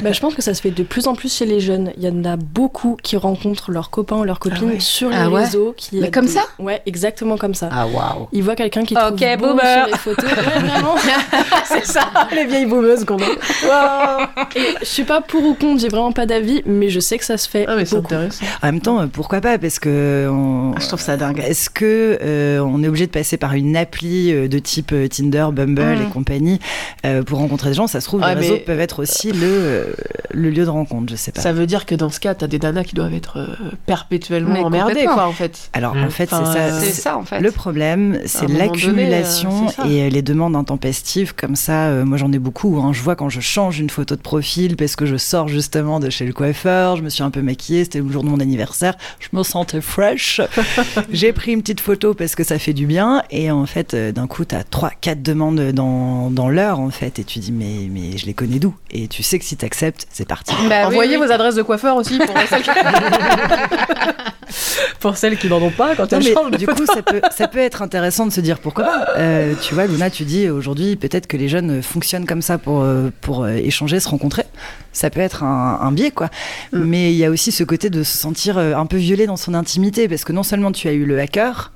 [0.02, 1.92] Bah, je pense que ça se fait de plus en plus chez les jeunes.
[1.96, 4.80] Il y en a beaucoup qui rencontrent leurs copains ou leurs copines ouais.
[4.80, 5.74] sur les Ah ouais réseaux.
[5.76, 7.68] Qui Mais comme ça Ouais, exactement comme ça.
[7.72, 7.86] Ah,
[8.32, 9.84] Ils voient quelqu'un qui Ok, trouve beau boomer.
[9.84, 10.30] sur les photos.
[10.30, 10.94] Ouais, vraiment.
[11.64, 12.00] C'est ça,
[12.34, 14.28] les vieilles boumeuses qu'on a.
[14.56, 17.24] Et je suis pas pour ou contre, j'ai vraiment pas d'avis, mais je sais que
[17.24, 18.14] ça se fait Ah, mais c'est beaucoup.
[18.14, 18.44] intéressant.
[18.62, 21.38] En même temps, pourquoi pas Parce que on- Je trouve ça dingue.
[21.40, 25.08] Est-ce que euh, on est obligé de passer par une appli euh, de type euh,
[25.08, 26.02] Tinder, Bumble Mm.
[26.02, 26.58] et compagnie
[27.06, 27.86] euh, pour rencontrer des gens?
[27.86, 29.94] Ça se trouve, Ouais, les réseaux mais- peuvent être aussi le,
[30.32, 31.10] le lieu de rencontre.
[31.10, 31.40] Je sais pas.
[31.40, 33.38] Ça veut dire que dans ce cas, t'as des nanas qui doivent être
[33.86, 35.70] perpétuellement Mais emmerdées, quoi, en fait.
[35.72, 36.04] Alors Mm.
[36.04, 36.80] en fait, Enfin, c'est ça.
[36.80, 37.40] C'est ça en fait.
[37.40, 37.89] Le problème,
[38.26, 41.34] c'est l'accumulation euh, et euh, les demandes intempestives.
[41.34, 42.80] Comme ça, euh, moi j'en ai beaucoup.
[42.82, 42.92] hein.
[42.92, 46.10] Je vois quand je change une photo de profil parce que je sors justement de
[46.10, 48.94] chez le coiffeur, je me suis un peu maquillée, c'était le jour de mon anniversaire,
[49.20, 50.40] je me sentais fresh.
[51.12, 53.22] J'ai pris une petite photo parce que ça fait du bien.
[53.30, 56.90] Et en fait, euh, d'un coup, tu as 3, 4 demandes dans, dans l'heure en
[56.90, 57.18] fait.
[57.18, 58.74] Et tu dis, mais, mais je les connais d'où?
[58.90, 60.54] Et tu sais que si tu acceptes, c'est parti.
[60.68, 61.24] Bah Envoyez oui.
[61.26, 62.70] vos adresses de coiffeur aussi pour celles qui,
[65.00, 67.02] pour celles qui n'en ont pas quand Non, elles mais changent de du coup, ça
[67.02, 69.06] peut, ça peut être intéressant de se dire pourquoi pas.
[69.16, 72.82] Euh, tu vois, Luna, tu dis aujourd'hui, peut-être que les jeunes fonctionnent comme ça pour,
[72.82, 74.44] euh, pour euh, échanger, se rencontrer.
[74.92, 76.28] Ça peut être un, un biais, quoi.
[76.72, 76.84] Mm.
[76.84, 79.54] Mais il y a aussi ce côté de se sentir un peu violé dans son
[79.54, 81.72] intimité, parce que non seulement tu as eu le hacker,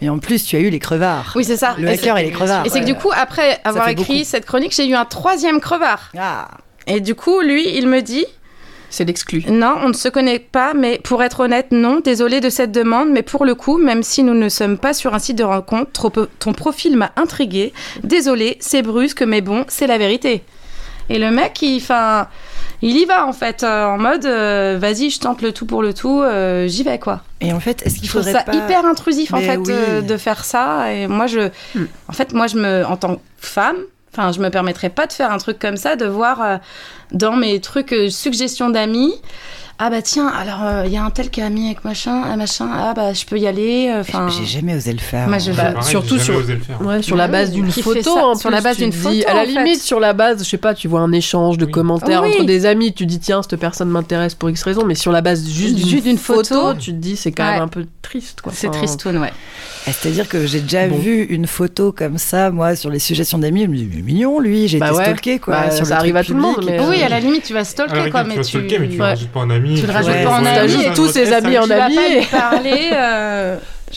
[0.00, 1.32] mais en plus tu as eu les crevards.
[1.36, 1.74] Oui, c'est ça.
[1.78, 2.66] Le Et hacker et les crevards.
[2.66, 4.24] Et c'est que du coup, après avoir écrit beaucoup.
[4.24, 6.10] cette chronique, j'ai eu un troisième crevard.
[6.18, 6.48] Ah.
[6.86, 8.26] Et du coup, lui, il me dit
[8.90, 9.44] C'est l'exclu.
[9.48, 12.00] Non, on ne se connaît pas, mais pour être honnête, non.
[12.02, 15.14] Désolé de cette demande, mais pour le coup, même si nous ne sommes pas sur
[15.14, 17.72] un site de rencontre, trop- ton profil m'a intrigué.
[18.02, 20.42] Désolé, c'est brusque, mais bon, c'est la vérité.
[21.10, 22.28] Et le mec, il, enfin,
[22.82, 25.80] il y va en fait, euh, en mode euh, vas-y, je tente le tout pour
[25.82, 27.22] le tout, euh, j'y vais quoi.
[27.40, 28.54] Et en fait, est-ce qu'il Je trouve faudrait ça pas...
[28.54, 29.72] hyper intrusif en fait oui.
[30.06, 30.92] de faire ça.
[30.92, 31.84] Et moi, je, Hmm.
[32.08, 33.76] en fait, moi, je me, en tant que femme,
[34.18, 36.56] enfin, je me permettrais pas de faire un truc comme ça, de voir euh,
[37.12, 39.14] dans mes trucs euh, suggestions d'amis.
[39.80, 42.24] Ah bah tiens, alors euh, il y a un tel qui est ami avec machin,
[42.24, 42.68] un machin.
[42.72, 43.88] Ah bah je peux y aller.
[43.94, 45.28] euh, Enfin, J'ai jamais osé le faire.
[45.28, 46.82] Moi, je- Pareil, Bah, j'ai surtout jamais sur- osé le faire.
[46.84, 49.40] Ouais, sur la base d'une photo ça en sur la base d'une photo, à la
[49.42, 49.46] fait.
[49.52, 51.70] limite sur la base je sais pas tu vois un échange de Oui.
[51.70, 52.30] commentaires Oui.
[52.34, 55.20] entre des amis tu dis tiens cette personne m'intéresse pour X raison mais sur la
[55.20, 56.74] base juste d'une Juste d'une photo, photo.
[56.74, 57.52] tu te dis c'est quand Ouais.
[57.52, 59.32] même un peu triste quoi c'est Enfin, tristoun, ouais.
[59.86, 60.98] Ah, C'est-à-dire que j'ai déjà Bon.
[60.98, 63.62] vu une photo comme ça, moi, sur les suggestions d'amis.
[63.62, 65.54] Je me dis, mais mignon, lui, j'ai Bah été stalké, quoi.
[65.54, 66.56] Bah, ça arrive à tout le monde.
[66.88, 68.48] Oui, à la limite, tu vas Ah, stalker oui, quoi, tu mais vas tu.
[68.50, 69.67] stalker, mais tu pas en ami.
[69.76, 70.84] Tu le rajoutes Ouais, pas en ami.
[70.84, 71.94] et tous ses amis en Tu vas ami.
[71.96, 72.90] pas lui parler.
[72.94, 73.56] euh,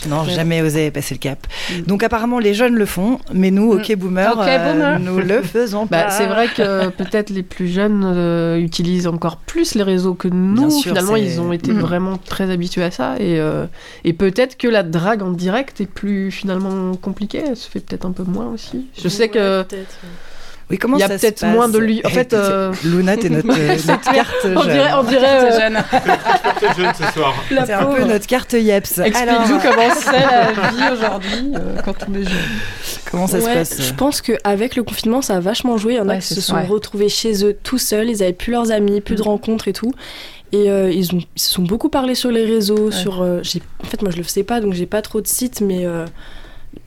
[0.10, 1.46] Non, jamais osé passer le cap.
[1.86, 5.00] Donc apparemment, les jeunes le font, mais nous, ok boomer, Ok, euh, boomer.
[5.00, 6.04] nous le faisons pas.
[6.06, 10.28] Bah, c'est vrai que peut-être les plus jeunes euh, utilisent encore plus les réseaux que
[10.30, 10.70] nous.
[10.72, 11.80] Sûr, Finalement, ils ont été Mm.
[11.80, 13.16] vraiment très habitués à ça.
[13.20, 13.66] Et, euh,
[14.06, 17.44] et peut-être que la drague en direct est plus finalement compliquée.
[17.50, 18.88] Elle se fait peut-être un peu moins aussi.
[19.02, 19.66] Je sais que.
[20.72, 22.72] Oui, comment il y a ça se peut-être passe moins de lui- en fait, euh,
[22.84, 24.72] Luna, t'es notre, euh, notre carte On jeune.
[24.72, 25.78] dirait, on dirait jeune.
[26.60, 27.34] T'es jeune ce soir.
[27.52, 29.00] la C'est un peu notre carte Yeps.
[29.00, 32.38] Alors, Explique-nous comment c'est la vie aujourd'hui euh, quand on est jeune.
[33.12, 35.94] comment ça se passe Je pense qu'avec le confinement, ça a vachement joué.
[35.94, 36.66] Il y en a Ouais, qui se sont Ouais.
[36.66, 39.92] retrouvés chez eux tout seuls, ils avaient plus leurs amis, plus de rencontres et tout.
[40.54, 42.92] Et euh, ils, ont, ils se sont beaucoup parlé sur les réseaux.
[42.92, 43.42] Sur, euh,
[43.84, 46.06] en fait, moi je le faisais pas, donc j'ai pas trop de sites, mais euh,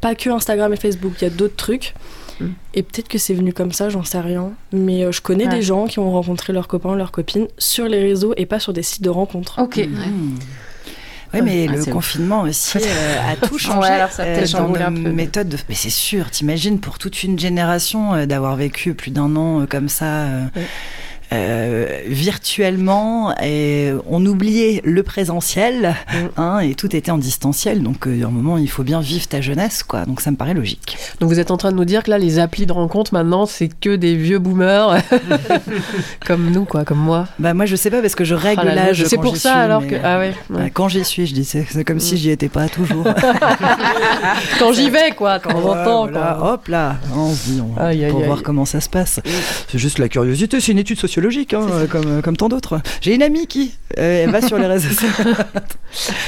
[0.01, 1.95] pas que Instagram et Facebook, il y a d'autres trucs.
[2.41, 2.47] Mm.
[2.75, 4.53] Et peut-être que c'est venu comme ça, j'en sais rien.
[4.73, 5.51] Mais euh, je connais Ouais.
[5.57, 8.73] des gens qui ont rencontré leurs copains, leurs copines sur les réseaux et pas sur
[8.73, 9.61] des sites de rencontres.
[9.63, 9.77] Ok.
[9.79, 10.37] Hmm.
[11.33, 11.91] Oui, mais Ah, le ouf.
[11.91, 15.11] confinement aussi euh, a tout changé Ouais, alors ça peut-être dans chamboulé nos un peu.
[15.11, 15.49] méthodes.
[15.49, 19.63] de- Mais c'est sûr, t'imagines pour toute une génération euh, d'avoir vécu plus d'un an
[19.63, 20.05] euh, comme ça.
[20.05, 20.63] euh, Ouais.
[21.35, 26.41] Euh, virtuellement et on oubliait le présentiel Mm.
[26.41, 29.27] hein, et tout était en distanciel donc euh, à un moment il faut bien vivre
[29.27, 31.85] ta jeunesse quoi donc ça me paraît logique Donc vous êtes en train de nous
[31.85, 34.99] dire que là, les applis de rencontre maintenant, c'est que des vieux boomers
[36.27, 37.27] comme nous, quoi, comme moi.
[37.39, 39.51] bah moi je sais pas parce que je règle Ah l'âge C'est quand pour ça
[39.51, 40.33] suis, alors que euh, ah ouais.
[40.51, 40.71] bah, ouais.
[40.71, 43.05] quand j'y suis je dis c'est c'est comme si j'y étais pas toujours
[44.59, 46.07] Quand j'y vais, quoi, de temps en Ouais, temps.
[46.07, 46.53] voilà, quoi.
[46.55, 48.27] hop là, on se dit, on- Aïe, pour aïe.
[48.27, 49.21] voir comment ça se passe.
[49.71, 52.81] C'est juste la curiosité, c'est une étude sociologique, hein, comme, comme tant d'autres.
[53.01, 55.33] J'ai une amie qui, euh, elle va sur les réseaux sociaux,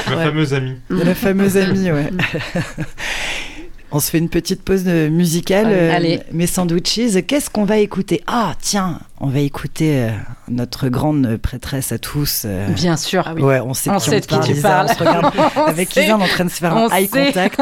[0.08, 0.24] Ma Ouais.
[0.24, 0.76] fameuse amie.
[0.90, 2.10] la fameuse amie, ouais.
[3.92, 5.76] On se fait une petite pause musicale, Allez.
[5.76, 6.20] euh, Allez.
[6.32, 6.98] mes sandwiches.
[7.26, 8.20] Qu'est-ce qu'on va écouter?
[8.26, 10.10] Ah, tiens, on va écouter euh,
[10.48, 12.42] notre grande prêtresse à tous.
[12.46, 13.32] euh, Bien sûr.
[13.38, 14.86] Ouais, on sait, On de sait de qui tu Lisa, parles.
[14.90, 16.02] On se regarde On avec sait.
[16.02, 17.26] Lisa, on est en train de se faire un eye sait.
[17.26, 17.60] contact.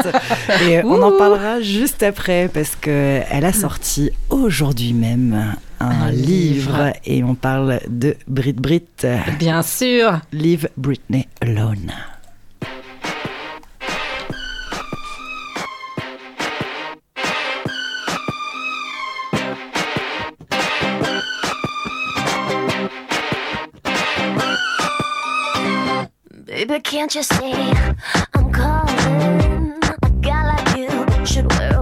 [0.67, 6.11] Et on en parlera juste après parce que elle a sorti aujourd'hui même un, Un
[6.11, 6.71] livre.
[6.71, 6.93] livre.
[7.05, 9.05] et on parle de Brit Brit.
[9.39, 10.19] Bien sûr.
[10.31, 11.91] Leave Britney Alone.
[26.45, 27.53] Baby, can't you see?
[28.33, 29.73] I'm calling?
[30.03, 31.74] A guy like you should wear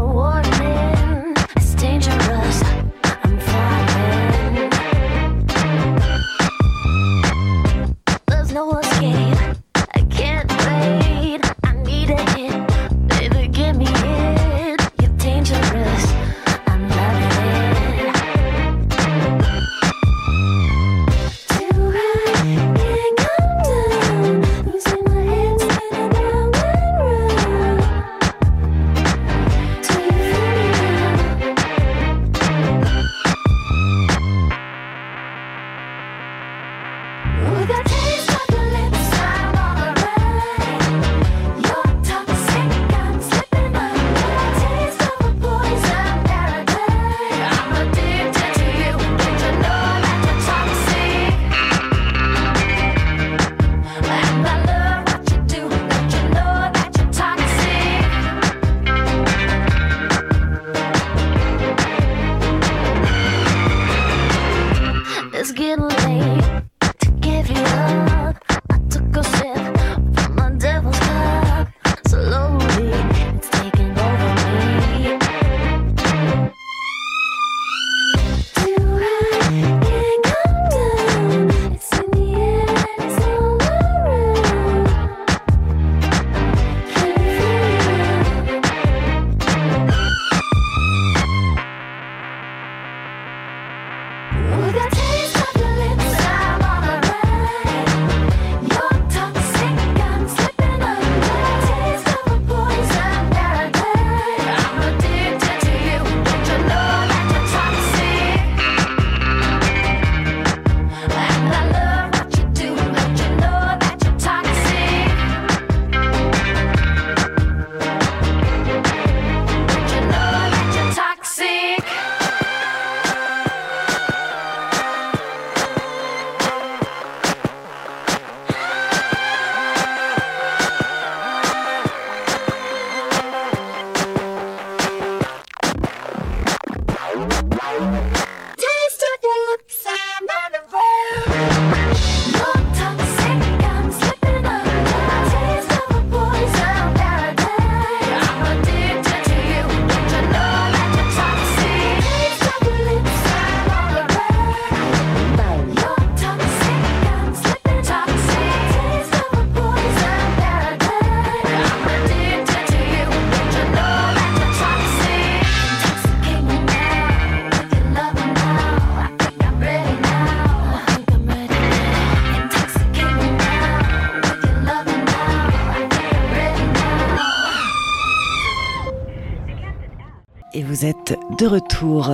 [180.73, 182.09] vous êtes de retour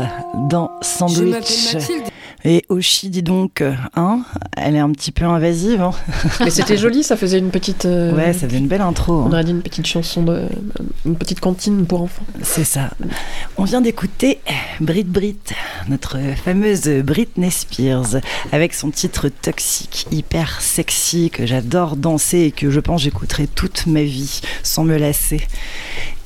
[0.50, 1.78] dans Sandwich.
[2.44, 3.64] Et Oshi, dis donc,
[3.96, 4.24] hein,
[4.58, 5.82] elle est un petit peu invasive.
[5.82, 5.92] Hein
[6.42, 7.86] Mais c'était joli, ça faisait une petite.
[7.86, 9.14] euh, ouais, ça faisait une belle intro.
[9.14, 9.32] On hein.
[9.32, 10.42] aurait dit une petite chanson de.
[11.06, 12.26] Une petite cantine pour enfants.
[12.44, 12.90] C'est ça.
[13.58, 14.40] On vient d'écouter
[14.82, 15.38] Brit Brit,
[15.88, 18.18] notre fameuse Britney Spears,
[18.52, 23.86] avec son titre toxique, hyper sexy, que j'adore danser et que je pense j'écouterai toute
[23.86, 25.48] ma vie sans me lasser.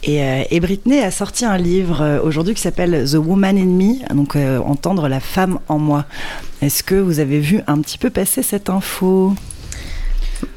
[0.06, 3.66] Et, euh, et Britney a sorti un livre euh, aujourd'hui qui s'appelle The Woman in
[3.66, 6.04] Me, donc euh, entendre la femme en moi.
[6.62, 9.34] Est-ce que vous avez vu un petit peu passer cette info?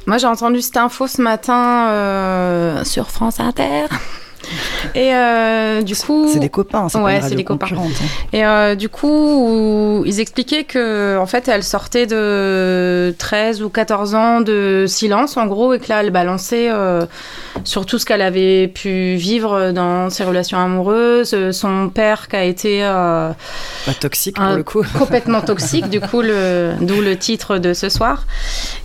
[0.07, 3.86] Moi, j'ai entendu cette info ce matin sur France Inter.
[4.94, 7.66] Et euh, du coup, C'est des copains, c'est pas Ouais, une c'est des copains.
[7.76, 7.88] hein.
[8.32, 14.14] Et euh, du coup, ils expliquaient que, en fait, elle sortait de 13 ou 14
[14.14, 17.05] ans de silence, en gros, et que là, elle balançait euh,
[17.64, 22.44] sur tout ce qu'elle avait pu vivre dans ses relations amoureuses, son père qui a
[22.44, 23.34] été Pas
[24.01, 24.82] toxique un- pour le coup.
[24.99, 28.24] complètement toxique, du coup, d'où le titre de ce soir.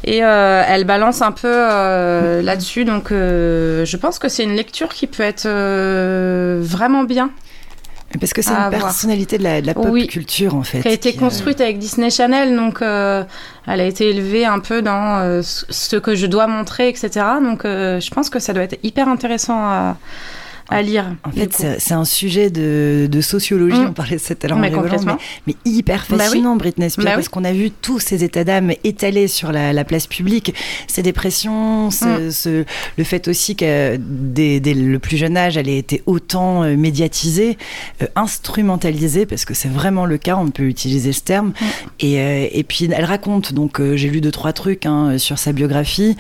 [0.03, 1.51] Et elle balance un peu
[2.41, 5.47] là-dessus, donc je pense que c'est une lecture qui peut être
[6.61, 7.31] vraiment bien.
[8.19, 10.07] Parce que c'est une personnalité de la, de la pop Oui.
[10.07, 10.81] culture en fait.
[10.81, 13.23] qui a été qui, euh, construite avec Disney Channel, donc euh,
[13.67, 17.09] elle a été élevée un peu dans euh, ce ce que je dois montrer, etc.
[17.41, 19.97] Donc euh, je pense que ça doit être hyper intéressant à,
[20.71, 21.05] à lire.
[21.23, 23.87] En fait, c'est un sujet de, de sociologie, Mm.
[23.89, 25.13] on parlait de ça tout à l'heure en Mais mais,
[25.47, 26.25] mais hyper Bah oui.
[26.25, 27.15] fascinant, Britney Spears, Bah oui.
[27.17, 30.53] parce qu'on a vu tous ces états d'âme étalés sur la, la place publique,
[30.87, 32.31] ces dépressions, ce- Mm.
[32.31, 32.65] ce-
[32.97, 36.75] le fait aussi que dès, dès le plus jeune âge, elle ait été autant euh,
[36.77, 37.57] médiatisée,
[38.01, 41.49] euh, instrumentalisée, parce que c'est vraiment le cas, on peut utiliser ce terme.
[41.49, 41.65] Mm.
[42.01, 45.37] Et, euh, et puis elle raconte, donc euh, j'ai lu deux trois trucs hein, sur
[45.37, 46.15] sa biographie,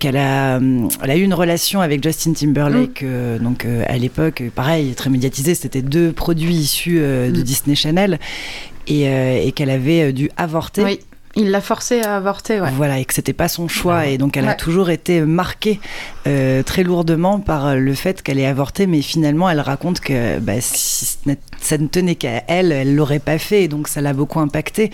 [0.00, 3.04] qu'elle a, hum, elle a eu une relation avec Justin Timberlake,
[3.40, 7.42] donc à l'époque, euh, pareil, très médiatisé, c'était deux produits issus euh, de Mm.
[7.42, 8.18] Disney Channel,
[8.86, 10.82] et, euh, et qu'elle avait euh, dû avorter.
[10.82, 11.00] Oui,
[11.36, 12.70] il l'a forcée à avorter, ouais.
[12.74, 15.78] Voilà, et que c'était pas son choix, et donc elle a toujours été marquée
[16.28, 20.60] euh, très lourdement par le fait qu'elle ait avorté, mais finalement elle raconte que bah,
[20.60, 21.18] si
[21.60, 24.90] ça ne tenait qu'à elle, elle l'aurait pas fait, et donc ça l'a beaucoup impacté.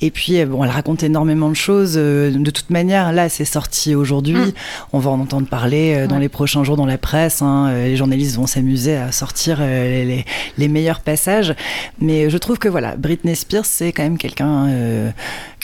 [0.00, 1.94] Et puis euh, bon, elle raconte énormément de choses.
[1.96, 4.34] euh, De toute manière, là, c'est sorti aujourd'hui.
[4.36, 4.52] Mm.
[4.94, 6.22] On va en entendre parler dans Ouais.
[6.22, 7.42] les prochains jours dans la presse.
[7.42, 7.72] hein.
[7.74, 10.24] Les journalistes vont s'amuser à sortir les, les-
[10.56, 11.54] les meilleurs passages.
[12.00, 14.66] Mais je trouve que voilà, Britney Spears, c'est quand même quelqu'un.
[14.68, 15.10] euh,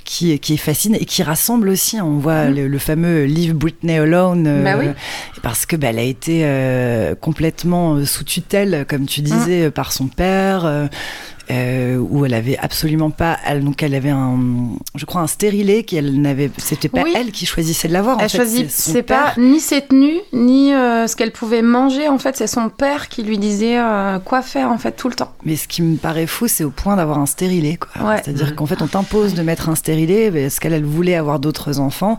[0.06, 2.00] qui, qui fascine et qui rassemble aussi.
[2.00, 4.64] On voit le, le fameux Leave Britney Alone, euh.
[4.64, 4.86] Bah oui.
[5.42, 9.70] parce que bah, elle a été euh, complètement euh, sous tutelle, comme tu disais, euh,
[9.70, 10.88] par son père.
[11.50, 14.38] Euh, où elle avait absolument pas, elle, donc elle avait un,
[14.94, 17.12] je crois un stérilet qu'elle n'avait, c'était pas Oui.
[17.16, 18.16] elle qui choisissait de l'avoir.
[18.16, 22.08] en Elle fait, choisit, c'est pas ni ses tenues, ni euh, ce qu'elle pouvait manger.
[22.08, 25.14] En fait, c'est son père qui lui disait euh, quoi faire en fait tout le
[25.14, 25.32] temps.
[25.44, 27.76] Mais ce qui me paraît fou, c'est au point d'avoir un stérilet.
[27.78, 28.08] quoi.
[28.08, 28.16] Ouais.
[28.24, 31.78] C'est-à-dire qu'en fait, on t'impose de mettre un stérilet parce qu'elle elle voulait avoir d'autres
[31.80, 32.18] enfants.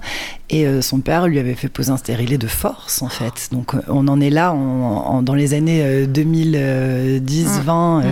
[0.49, 3.49] Et euh, son père lui avait fait poser un stérilet de force, en fait.
[3.51, 7.61] Donc on en est là en, en- dans les années euh, 2010, Mm.
[7.63, 7.99] 20.
[8.05, 8.11] euh, Mm.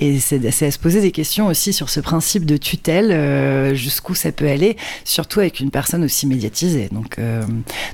[0.00, 3.74] Et c'est c'est à se poser des questions aussi sur ce principe de tutelle, euh,
[3.74, 6.88] jusqu'où ça peut aller, surtout avec une personne aussi médiatisée.
[6.92, 7.42] Donc, euh,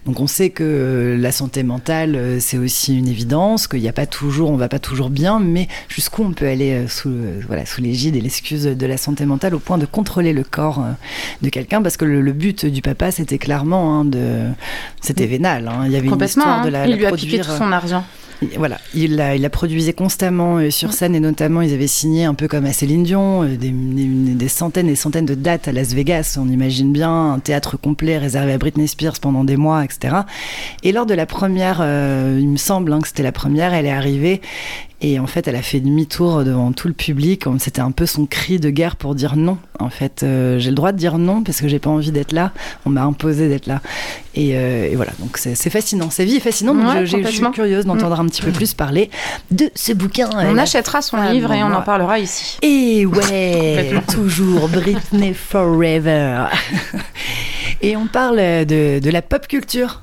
[0.05, 3.93] donc on sait que la santé mentale, euh, c'est aussi une évidence, qu'il n'y a
[3.93, 7.13] pas toujours, on va pas toujours bien, mais jusqu'où on peut aller sous,
[7.47, 10.85] voilà, sous l'égide et l'excuse de la santé mentale au point de contrôler le corps
[11.43, 14.51] de quelqu'un, parce que le, le but du papa, c'était clairement hein, de,
[15.01, 15.69] c'était vénal.
[15.69, 15.83] hein.
[15.87, 16.65] Il y avait une histoire hein.
[16.65, 18.05] de la, Il la lui a piqué produire, tout son argent.
[18.57, 22.25] Voilà, il la, il la produisait constamment euh, sur scène et notamment ils avaient signé
[22.25, 25.95] un peu comme à Céline Dion euh, des centaines et centaines de dates à Las
[25.95, 26.37] Vegas.
[26.39, 30.17] On imagine bien un théâtre complet réservé à Britney Spears pendant des mois, etc.
[30.83, 33.87] Et lors de la première, euh, il me semble hein, que c'était la première, elle
[33.87, 34.43] est arrivée
[35.03, 37.45] et en fait elle a fait demi-tour devant tout le public.
[37.59, 39.59] C'était un peu son cri de guerre pour dire non.
[39.79, 42.33] En fait, euh, j'ai le droit de dire non parce que j'ai pas envie d'être
[42.33, 42.53] là.
[42.87, 43.83] On m'a imposé d'être là.
[44.35, 46.09] Et, euh, et voilà, donc c'est fascinant.
[46.11, 46.77] Sa vie est fascinante.
[46.79, 49.11] Ouais, je- suis curieuse d'entendre un petit peu plus parler
[49.51, 50.29] de ce bouquin.
[50.35, 52.57] On achètera son Ah, livre et on en parlera ici.
[52.63, 56.45] Et ouais, toujours Britney Forever.
[57.83, 60.03] Et on parle de, de la pop culture.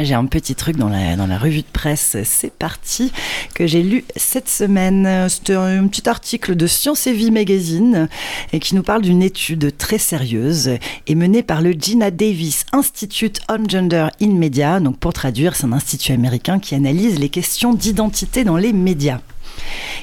[0.00, 3.12] J'ai un petit truc dans la, dans la revue de presse, c'est parti,
[3.54, 5.28] que j'ai lu cette semaine.
[5.28, 8.08] C'était un petit article de Science et Vie Magazine
[8.52, 10.70] et qui nous parle d'une étude très sérieuse
[11.08, 14.78] et menée par le Gina Davis Institute on Gender in Media.
[14.78, 19.18] Donc pour traduire, c'est un institut américain qui analyse les questions d'identité dans les médias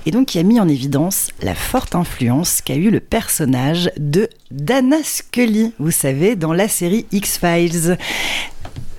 [0.06, 4.30] et donc qui a mis en évidence la forte influence qu'a eu le personnage de
[4.52, 7.98] Dana Scully, vous savez, dans la série X-Files.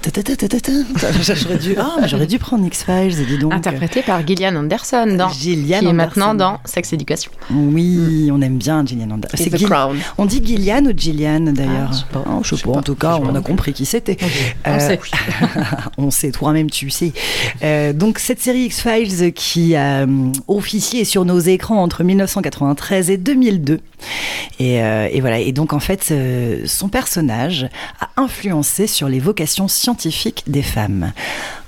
[1.35, 3.53] J'aurais dû, ah, mais j'aurais dû prendre X-Files, dis donc.
[3.53, 7.31] Interprété par Gillian Anderson dans, Gillian qui est maintenant dans Sex Education.
[7.51, 9.37] Oui, on aime bien Gillian Anderson.
[9.39, 9.69] Et C'est Gil-.
[10.19, 12.25] On dit Gillian ou Gillian d'ailleurs Ah, je sais pas.
[12.27, 12.71] Oh, sais pas.
[12.71, 14.17] En tout cas, on a compris qui c'était.
[14.65, 15.01] On Euh, sait.
[15.99, 17.13] on sait, toi-même tu sais.
[17.63, 23.17] Euh, donc cette série X-Files qui a euh, officié sur nos écrans entre 1993 et
[23.17, 23.81] 2002.
[24.59, 25.39] Et, euh, et voilà.
[25.41, 27.69] Et donc en fait, euh, son personnage
[28.01, 29.96] a influencé sur les vocations scientifiques
[30.47, 31.13] des femmes.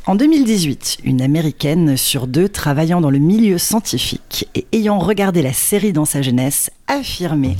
[0.06, 5.52] En 2018, une américaine sur deux travaillant dans le milieu scientifique et ayant regardé la
[5.52, 7.56] série dans sa jeunesse affirmait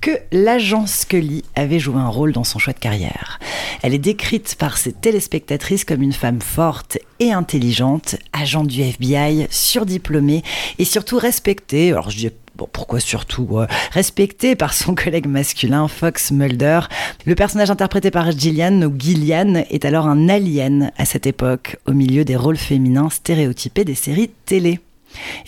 [0.00, 3.38] que l'agent Scully avait joué un rôle dans son choix de carrière.
[3.82, 9.46] Elle est décrite par ses téléspectatrices comme une femme forte et intelligente, agent du FBI,
[9.50, 10.42] surdiplômée
[10.78, 11.92] et surtout respectée.
[11.92, 16.80] Alors je Bon, pourquoi surtout euh, respectée par son collègue masculin Fox Mulder.
[17.26, 21.92] Le personnage interprété par Gillian ou Gillian est alors un alien à cette époque, au
[21.92, 24.78] milieu des rôles féminins stéréotypés des séries télé.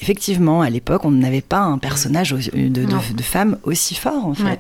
[0.01, 2.99] Effectivement, à l'époque, on n'avait pas un personnage de, de, Non.
[3.17, 4.59] de femme aussi fort, en Ouais.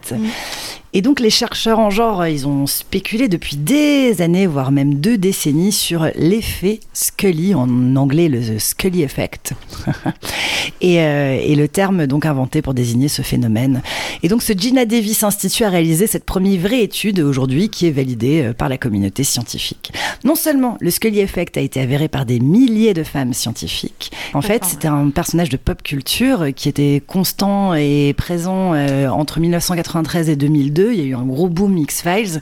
[0.96, 5.18] Et donc, les chercheurs en genre, ils ont spéculé depuis des années, voire même deux
[5.18, 9.52] décennies, sur l'effet Scully, en anglais le Scully Effect.
[10.80, 13.82] et, euh, et le terme donc inventé pour désigner ce phénomène.
[14.22, 17.90] Et donc, ce Gina Davis Institute a réalisé cette première vraie étude aujourd'hui qui est
[17.90, 19.92] validée euh, par la communauté scientifique.
[20.24, 24.42] Non seulement le Scully Effect a été avéré par des milliers de femmes scientifiques, en
[24.42, 29.40] fait, c'était un personnage de pop culture euh, qui était constant et présent euh, entre
[29.40, 30.85] 1993 et 2002.
[30.92, 32.40] Il y a eu un gros boom X-Files.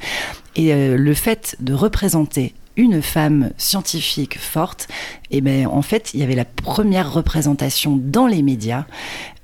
[0.56, 4.88] Et euh, le fait de représenter une femme scientifique forte,
[5.30, 8.84] et ben en fait, il y avait la première représentation dans les médias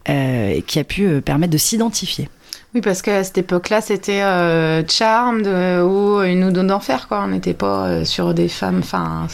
[0.09, 2.29] euh, qui a pu euh, permettre de s'identifier.
[2.73, 7.23] Oui, parce qu'à cette époque-là, c'était euh, Charmed euh, ou Une ou deux d'enfer, quoi.
[7.25, 8.79] On n'était pas euh, sur des femmes.
[8.79, 9.27] Enfin,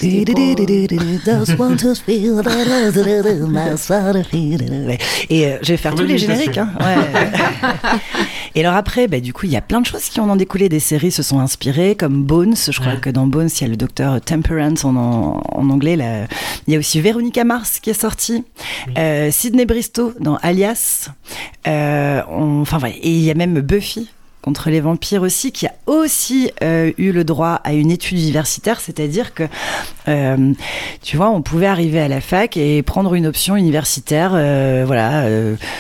[5.28, 6.57] Et euh, je vais faire Très tous les génériques.
[6.57, 6.70] hein.
[6.80, 6.97] Ouais.
[8.55, 10.37] Et alors après, bah, du coup, il y a plein de choses qui en ont
[10.37, 10.70] découlé.
[10.70, 12.57] Des séries se sont inspirées, comme Bones.
[12.57, 15.97] Je crois que dans Bones, il y a le docteur Temperance en, en, en anglais.
[15.97, 16.26] Là.
[16.66, 18.45] Il y a aussi Véronica Mars qui est sortie.
[18.97, 21.11] Euh, Sydney Bristow dans Alias.
[21.68, 22.95] Euh, Enfin, voilà.
[23.03, 24.08] Et y a même Buffy
[24.47, 28.80] contre les vampires aussi, qui a aussi euh, eu le droit à une étude universitaire,
[28.80, 29.42] c'est-à-dire que,
[30.07, 30.53] euh,
[31.03, 35.24] tu vois, on pouvait arriver à la fac et prendre une option universitaire, euh, voilà,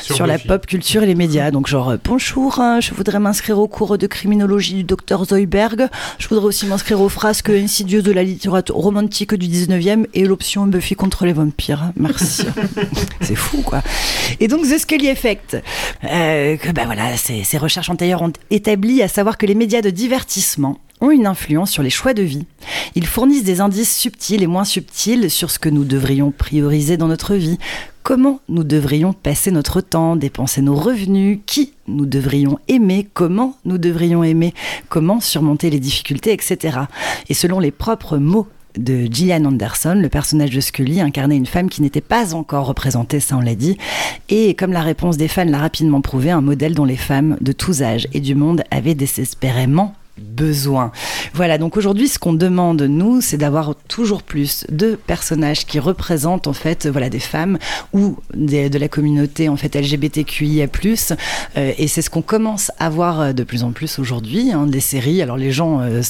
[0.02, 1.52] Sur sur, la pop culture et les médias.
[1.52, 5.86] Donc genre, bonjour, hein, je voudrais m'inscrire au cours de criminologie du docteur Zoidberg.
[6.18, 10.66] Je voudrais aussi m'inscrire aux frasques insidieuses de la littérature romantique du 19e et l'option
[10.66, 11.92] Buffy contre les vampires.
[11.94, 12.46] Merci.
[13.20, 13.82] C'est fou, quoi.
[14.40, 15.56] Et donc, The Scully Effect,
[16.02, 19.90] que, bah voilà, ces, ces recherches antérieures ont établi à savoir que les médias de
[19.90, 22.46] divertissement ont une influence sur les choix de vie.
[22.94, 27.06] Ils fournissent des indices subtils et moins subtils sur ce que nous devrions prioriser dans
[27.06, 27.58] notre vie,
[28.02, 33.78] comment nous devrions passer notre temps, dépenser nos revenus, qui nous devrions aimer, comment nous
[33.78, 34.54] devrions aimer,
[34.88, 36.78] comment surmonter les difficultés, etc.
[37.28, 41.68] Et selon les propres mots de Gillian Anderson, le personnage de Scully incarnait une femme
[41.68, 43.78] qui n'était pas encore représentée, ça on l'a dit,
[44.28, 47.52] et comme la réponse des fans l'a rapidement prouvé, un modèle dont les femmes de
[47.52, 50.92] tous âges et du monde avaient désespérément besoin.
[51.34, 56.46] Voilà, donc aujourd'hui, ce qu'on demande, nous, c'est d'avoir toujours plus de personnages qui représentent,
[56.46, 57.58] en fait, voilà, des femmes
[57.92, 60.66] ou de la communauté, en fait, LGBTQIA+.
[61.56, 64.66] Euh, et c'est ce qu'on commence à voir euh, de plus en plus aujourd'hui, hein,
[64.66, 65.20] des séries.
[65.22, 66.02] Alors, les gens euh,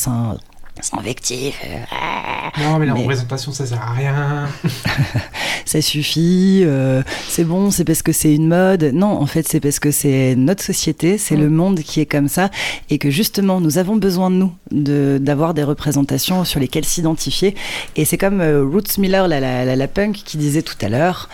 [0.83, 1.55] s'in- s'invectivent.
[1.67, 4.49] euh, ah, Non, mais la Mais- représentation, ça sert à rien.
[5.65, 8.83] ça suffit, euh, c'est bon, c'est parce que c'est une mode.
[8.95, 12.29] Non, en fait, c'est parce que c'est notre société, c'est le monde qui est comme
[12.29, 12.51] ça,
[12.91, 17.55] et que justement, nous avons besoin de nous, de- d'avoir des représentations sur lesquelles s'identifier.
[17.97, 20.89] Et c'est comme euh, Roots Miller, la, la, la- la punk, qui disait tout à
[20.89, 21.29] l'heure,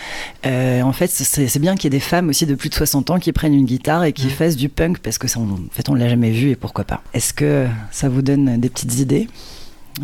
[0.45, 3.19] en fait, c'est bien qu'il y ait des femmes aussi de plus de 60 ans
[3.19, 5.89] qui prennent une guitare et qui fassent du punk, parce que ça, on- en fait,
[5.89, 7.03] on l'a jamais vu, et pourquoi pas.
[7.15, 9.29] Est-ce que ça vous donne des petites idées?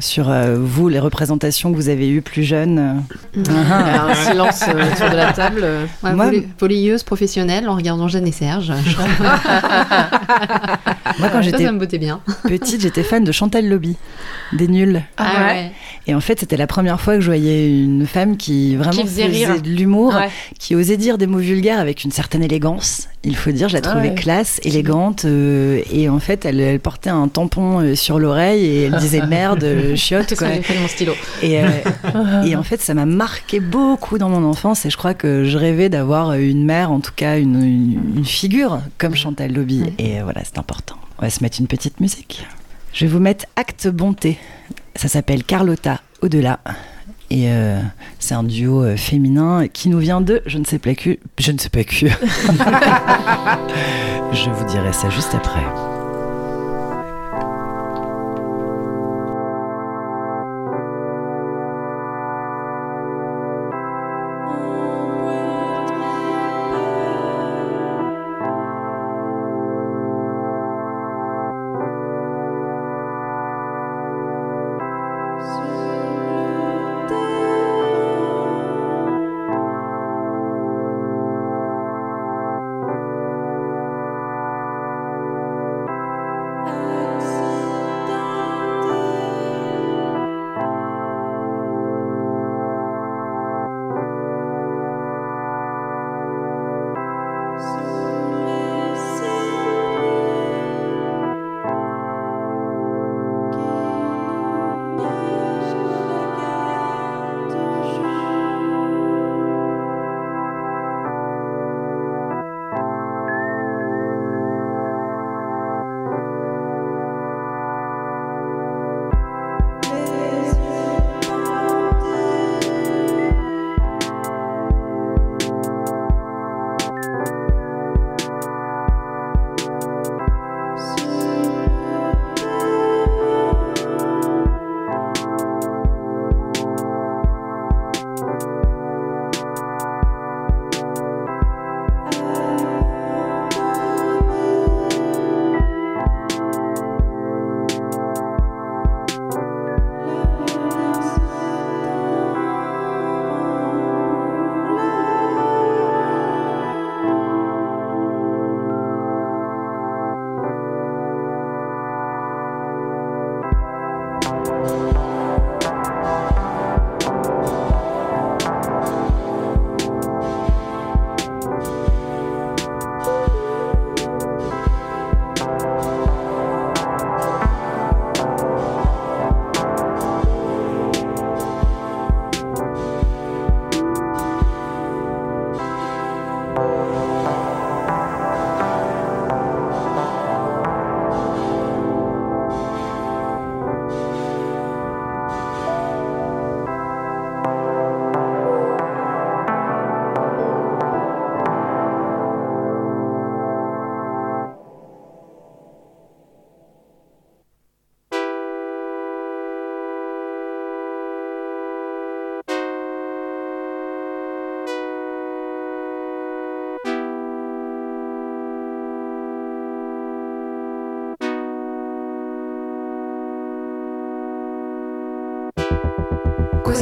[0.00, 3.02] Sur euh, vous, les représentations que vous avez eues plus jeunes
[3.70, 5.60] Ah, un silence euh, autour de la table.
[5.62, 5.86] euh.
[6.02, 8.72] Ouais, Moi- volleyeuse professionnelle en regardant Jeanne et Serge.
[11.18, 12.20] Moi, quand ça, j'étais ça me bottait bien.
[12.44, 13.96] petite, j'étais fan de Chantal Lobby,
[14.52, 15.02] des nuls.
[15.16, 15.72] Ah ouais.
[16.06, 19.02] Et en fait, c'était la première fois que je voyais une femme qui vraiment Qui
[19.06, 19.28] faisait
[19.58, 20.28] de l'humour, Ouais.
[20.58, 23.08] qui osait dire des mots vulgaires avec une certaine élégance.
[23.24, 24.14] Il faut dire, je la Ah trouvais ouais.
[24.14, 25.24] classe, élégante.
[25.24, 29.26] euh, et en fait, elle, elle portait un tampon euh, sur l'oreille et elle disait
[29.26, 30.34] merde, euh, chiotte.
[30.36, 30.48] Quoi.
[30.48, 31.12] fait de mon stylo.
[31.42, 31.60] Et,
[32.46, 34.86] et en fait, ça m'a marqué beaucoup dans mon enfance.
[34.86, 38.24] Et je crois que je rêvais d'avoir une mère, en tout cas une, une- une
[38.24, 39.82] figure comme Chantal Lobby.
[39.98, 40.94] Et voilà, c'est important.
[41.18, 42.46] On va se mettre une petite musique.
[42.92, 44.38] Je vais vous mettre Acte Bonté.
[44.94, 46.60] Ça s'appelle Carlotta Au-delà.
[47.30, 47.80] Et euh,
[48.18, 51.52] c'est un duo euh, féminin qui nous vient de je ne sais pas que je
[51.52, 51.92] ne sais pas que.
[54.32, 55.87] je vous dirai ça juste après.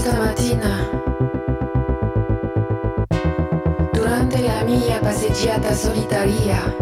[0.07, 0.89] Questa mattina,
[3.91, 6.77] durante la mia passeggiata solitaria,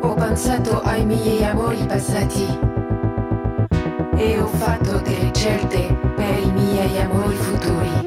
[0.00, 2.58] ho pensato ai miei amori passati
[4.16, 8.03] e ho fatto delle scelte per i miei amori futuri.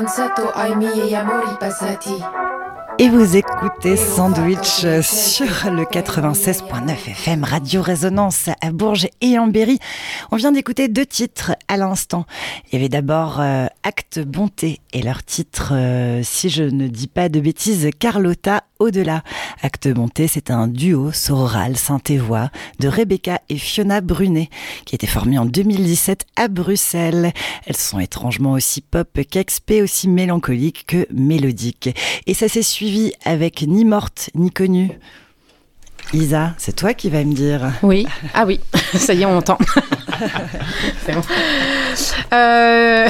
[0.00, 2.49] Pensato ai miei amori passati.
[3.02, 9.78] Et vous écoutez Sandwich sur le 96.9 FM Radio Résonance à Bourges et en Berry.
[10.30, 12.26] On vient d'écouter deux titres à l'instant.
[12.66, 17.06] Il y avait d'abord euh, Acte Bonté et leur titre, euh, si je ne dis
[17.06, 19.22] pas de bêtises, Carlotta Au-delà.
[19.62, 22.50] Acte Bonté, c'est un duo sororal synthé-voix
[22.80, 24.50] de Rebecca et Fiona Brunet
[24.84, 27.32] qui était formé en 2017 à Bruxelles.
[27.64, 31.88] Elles sont étrangement aussi pop qu'expé, aussi mélancoliques que mélodiques.
[32.26, 32.89] Et ça s'est suivi
[33.24, 34.90] avec Ni morte, ni connue.
[36.12, 37.70] Isa, c'est toi qui vas me dire.
[37.82, 38.06] Oui.
[38.34, 38.58] Ah oui,
[38.94, 39.58] ça y est, on entend.
[41.06, 41.22] C'est bon.
[42.32, 43.08] Euh,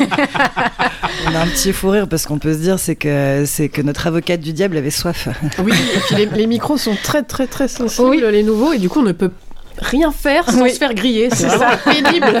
[1.28, 3.82] On a un petit fou rire parce qu'on peut se dire c'est que c'est que
[3.82, 5.28] notre avocate du diable avait soif.
[5.58, 8.22] Oui, et puis les, les micros sont très très très sensibles, Oui.
[8.30, 9.30] les nouveaux, et du coup on ne peut
[9.78, 10.70] rien faire sans Oui.
[10.72, 11.28] se faire griller.
[11.30, 12.26] C'est C'est vraiment pénible.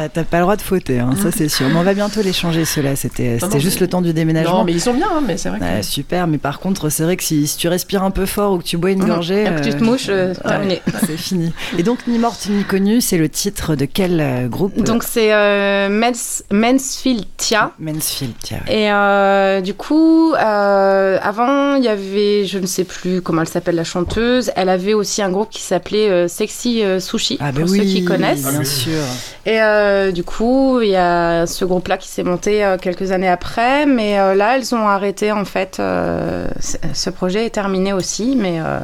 [0.00, 1.66] Ah, T'as pas le droit de fauter, hein, ça c'est sûr.
[1.68, 2.96] Mais on va bientôt les changer ceux-là.
[2.96, 4.58] C'était juste mais- le temps du déménagement.
[4.58, 5.64] non, mais ils sont bien, hein, mais c'est vrai que.
[5.64, 8.52] Ouais, super, mais par contre, c'est vrai que si, si tu respires un peu fort
[8.52, 10.80] ou que tu bois une gorgée, et que tu te euh, mouches, euh, terminé.
[11.06, 11.52] c'est fini.
[11.78, 14.76] Et donc, Ni morte ni connue, c'est le titre de quel euh, groupe?
[14.82, 17.72] Donc c'est euh, Mans- Mansfield Tia.
[17.78, 18.60] Mansfield, tiens.
[18.68, 23.48] Et euh, du coup, euh, avant, il y avait, je ne sais plus comment elle
[23.48, 24.50] s'appelle, la chanteuse.
[24.56, 27.70] Elle avait aussi un groupe qui s'appelait s'appelait euh, Sexy euh, Sushi, Ah bah pour
[27.70, 28.42] oui, ceux qui connaissent.
[28.42, 29.00] bien sûr.
[29.46, 33.28] Et euh, du coup, il y a ce groupe-là qui s'est monté euh, quelques années
[33.28, 35.78] après, mais euh, là, elles ont arrêté en fait.
[35.80, 36.46] euh,
[36.92, 38.80] ce projet est terminé aussi, mais, euh,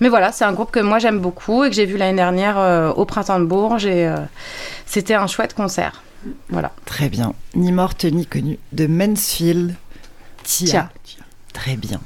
[0.00, 2.58] mais voilà, c'est un groupe que moi j'aime beaucoup et que j'ai vu l'année dernière
[2.58, 4.16] euh, au Printemps de Bourges et euh,
[4.84, 6.02] c'était un chouette concert.
[6.50, 6.72] Voilà.
[6.84, 7.32] Très bien.
[7.54, 8.58] Ni morte ni connue.
[8.72, 9.74] De Mansfield.
[10.44, 10.90] Tia.
[11.04, 11.24] Tia.
[11.52, 12.00] Très bien.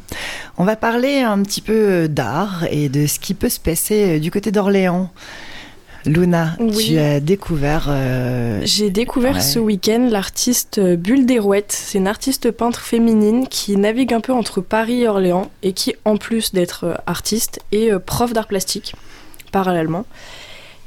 [0.59, 4.16] On va parler un petit peu euh, d'art et de ce qui peut se passer
[4.16, 5.11] euh, du côté d'Orléans.
[6.07, 6.91] Luna, Oui.
[6.93, 7.87] tu as découvert.
[7.89, 9.41] euh, J'ai découvert Ouais.
[9.41, 11.73] ce week-end l'artiste Bulle Derouette.
[11.73, 15.95] C'est une artiste peintre féminine qui navigue un peu entre Paris et Orléans et qui,
[16.05, 18.95] en plus d'être artiste, est prof d'art plastique
[19.51, 20.05] parallèlement.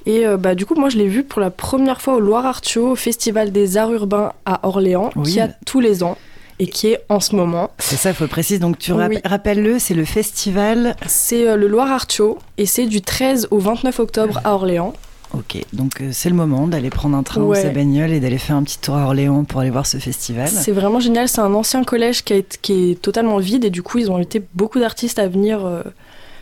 [0.06, 2.46] Et euh, bah, du coup, moi, je l'ai vue pour la première fois au Loire
[2.46, 5.34] Art Show, au Festival des Arts Urbains à Orléans, Oui.
[5.34, 6.18] qui a tous les ans
[6.60, 7.72] et qui est en ce moment.
[7.80, 8.60] C'est ça, il faut préciser.
[8.60, 9.20] Donc, tu rap- Oui.
[9.26, 10.96] rappelles-le, c'est le festival.
[11.08, 14.94] C'est euh, le Loire Art Show et c'est du 13 au 29 octobre à Orléans.
[15.36, 17.62] Ok, donc euh, c'est le moment d'aller prendre un train ou Ouais.
[17.62, 20.48] sa bagnole et d'aller faire un petit tour à Orléans pour aller voir ce festival.
[20.50, 21.30] C'est vraiment génial.
[21.30, 24.80] C'est un ancien collège qui, est totalement vide et du coup, ils ont invité beaucoup
[24.80, 25.84] d'artistes à venir euh,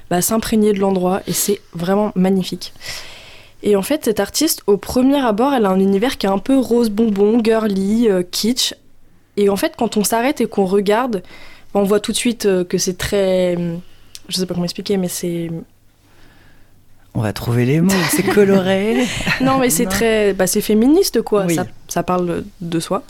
[0.10, 2.74] bah, s'imprégner de l'endroit et c'est vraiment magnifique.
[3.62, 6.38] Et en fait, cette artiste, au premier abord, elle a un univers qui est un
[6.38, 8.74] peu rose bonbon, girly, euh, kitsch.
[9.38, 11.24] Et en fait, quand on s'arrête et qu'on regarde,
[11.74, 13.58] on voit tout de suite euh, que c'est très.
[14.28, 15.50] Je sais pas comment expliquer, mais c'est.
[17.14, 19.06] On va trouver les mots, c'est coloré.
[19.42, 20.34] Non, mais c'est très.
[20.34, 21.46] Bah, c'est féministe, quoi.
[21.46, 21.56] Oui.
[21.56, 23.04] Ça, ça parle de soi.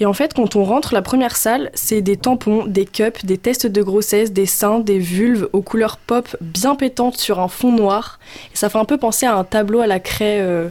[0.00, 3.36] Et en fait, quand on rentre, la première salle, c'est des tampons, des cups, des
[3.36, 7.70] tests de grossesse, des seins, des vulves aux couleurs pop bien pétantes sur un fond
[7.70, 8.18] noir.
[8.52, 10.70] Et ça fait un peu penser à un tableau à la craie euh,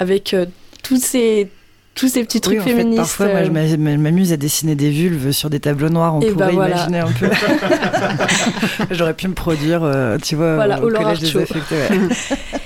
[0.00, 0.46] avec euh,
[0.82, 1.48] tous ces.
[1.96, 2.98] Tous ces petits trucs Oui, en fait, féministes.
[2.98, 6.14] parfois, moi, je euh, m'a- m'amuse à dessiner des vulves sur des tableaux noirs.
[6.14, 6.76] On Et pourrait bah voilà.
[6.76, 7.28] imaginer un peu.
[8.90, 11.74] J'aurais pu me produire, euh, tu vois, Voilà, au collège des affectés.
[11.74, 11.98] ouais.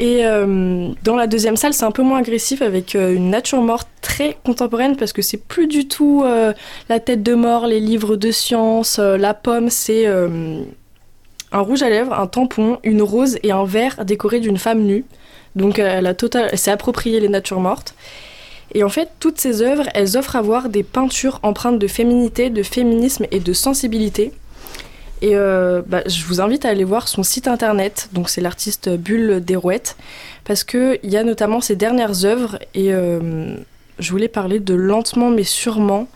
[0.00, 3.60] Et euh, dans la deuxième salle, c'est un peu moins agressif avec euh, une nature
[3.62, 6.52] morte très contemporaine parce que c'est plus du tout euh,
[6.88, 12.12] la tête de mort, les livres de science, la pomme, c'est un rouge à lèvres,
[12.18, 15.04] un tampon, une rose et un verre décoré d'une femme nue.
[15.54, 16.48] Donc elle, a total...
[16.50, 17.94] elle s'est approprié les natures mortes.
[18.74, 22.50] Et en fait, toutes ces œuvres, elles offrent à voir des peintures empreintes de féminité,
[22.50, 24.32] de féminisme et de sensibilité.
[25.22, 28.90] Et euh, bah, je vous invite à aller voir son site internet, donc c'est l'artiste
[28.90, 29.96] Bulle Derouette,
[30.44, 33.56] parce qu'il y a notamment ses dernières œuvres, et euh,
[33.98, 36.08] je voulais parler de Lentement mais sûrement.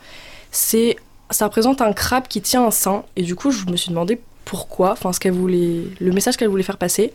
[0.51, 0.97] C'est,
[1.31, 4.19] ça représente un crabe qui tient un sein, et du coup je me suis demandé
[4.45, 7.11] pourquoi, enfin ce qu'elle voulait, le message qu'elle voulait faire passer.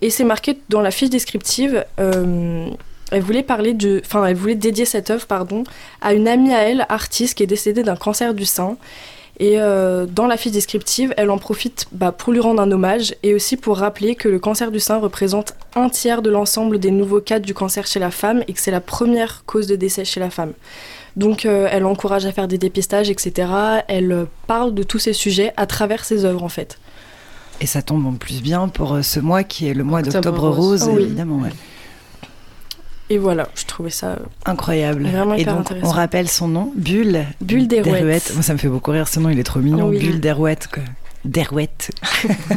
[0.00, 1.84] Et c'est marqué dans la fiche descriptive.
[1.98, 2.70] euh,
[3.12, 5.64] elle voulait parler de, enfin, elle voulait dédier cette œuvre, pardon,
[6.00, 8.76] à une amie à elle, artiste, qui est décédée d'un cancer du sein.
[9.38, 13.14] Et euh, dans la fiche descriptive, elle en profite bah, pour lui rendre un hommage
[13.22, 16.90] et aussi pour rappeler que le cancer du sein représente un tiers de l'ensemble des
[16.90, 20.06] nouveaux cas du cancer chez la femme et que c'est la première cause de décès
[20.06, 20.52] chez la femme.
[21.16, 23.48] Donc euh, elle encourage à faire des dépistages, etc.
[23.88, 26.78] Elle euh, parle de tous ces sujets à travers ses œuvres en fait.
[27.60, 30.48] Et ça tombe en plus bien pour ce mois qui est le mois Octobre d'octobre
[30.48, 30.82] rose.
[30.82, 31.02] rose, Ah oui.
[31.04, 31.36] évidemment.
[31.42, 31.50] ouais.
[33.08, 34.16] Et voilà, je trouvais ça euh,
[34.46, 35.04] Incroyable.
[35.04, 37.24] Vraiment Et donc, on rappelle son nom, Bulle.
[37.40, 38.32] Bulle Derouette.
[38.34, 39.88] Moi, ça me fait beaucoup rire, ce nom, il est trop mignon.
[39.88, 39.98] Oui.
[39.98, 40.82] Bulle Derouette, quoi.
[41.24, 41.90] Derouette.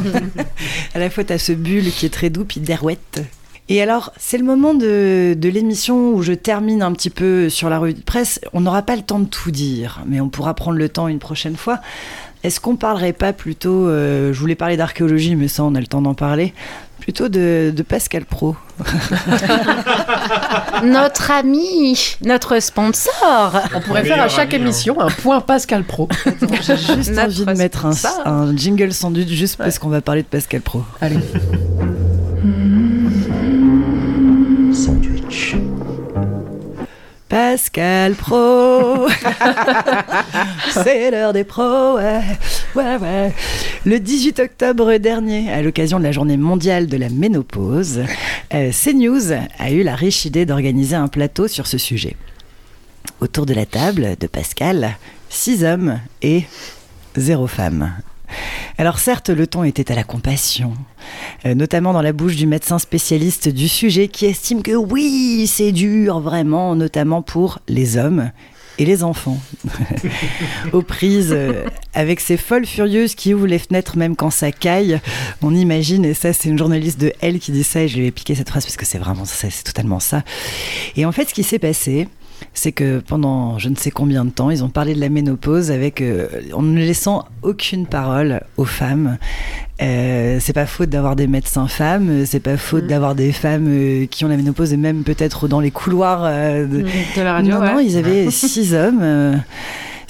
[0.94, 3.22] à la fois, t'as ce Bulle qui est très doux, puis Derouette.
[3.68, 7.70] Et alors, c'est le moment de, de l'émission où je termine un petit peu sur
[7.70, 8.40] la revue de presse.
[8.52, 11.20] On n'aura pas le temps de tout dire, mais on pourra prendre le temps une
[11.20, 11.78] prochaine fois.
[12.42, 15.86] Est-ce qu'on parlerait pas plutôt, euh, je voulais parler d'archéologie, mais ça, on a le
[15.86, 16.54] temps d'en parler,
[17.00, 18.56] plutôt de, de Pascal Pro
[20.84, 23.60] Notre ami, notre sponsor.
[23.74, 24.66] On pourrait faire à chaque ami, hein.
[24.66, 26.08] émission un point Pascal Pro.
[26.62, 27.86] J'ai juste Notre envie de mettre
[28.24, 30.84] un, jingle sandwich juste parce qu'on va parler de Pascal Pro.
[31.00, 31.18] Allez.
[37.30, 39.06] Pascal Pro
[40.72, 42.22] C'est l'heure des pros, ouais.
[42.74, 43.32] ouais, ouais.
[43.86, 48.00] Le 18 octobre dernier, à l'occasion de la journée mondiale de la ménopause,
[48.52, 52.16] euh, CNews a eu la riche idée d'organiser un plateau sur ce sujet.
[53.20, 54.96] Autour de la table de Pascal,
[55.28, 56.42] six hommes et
[57.16, 57.92] zéro femme.
[58.78, 60.74] Alors certes, le ton était à la compassion,
[61.44, 65.72] euh, notamment dans la bouche du médecin spécialiste du sujet qui estime que oui, c'est
[65.72, 68.30] dur vraiment, notamment pour les hommes
[68.78, 69.38] et les enfants.
[70.72, 75.00] Aux prises euh, avec ces folles furieuses qui ouvrent les fenêtres même quand ça caille,
[75.42, 78.06] on imagine, et ça c'est une journaliste de Elle qui dit ça, et je lui
[78.06, 80.22] ai piqué cette phrase parce que c'est vraiment ça, c'est totalement ça.
[80.96, 82.08] Et en fait, ce qui s'est passé,
[82.52, 85.70] c'est que pendant je ne sais combien de temps, ils ont parlé de la ménopause
[85.70, 89.18] avec euh, en ne laissant aucune parole aux femmes.
[89.82, 92.88] Euh, c'est pas faute d'avoir des médecins femmes, c'est pas faute Mm.
[92.88, 96.66] d'avoir des femmes euh, qui ont la ménopause et même peut-être dans les couloirs euh,
[96.66, 97.72] de, De la radio, non, ouais.
[97.74, 99.40] non, ils avaient six hommes.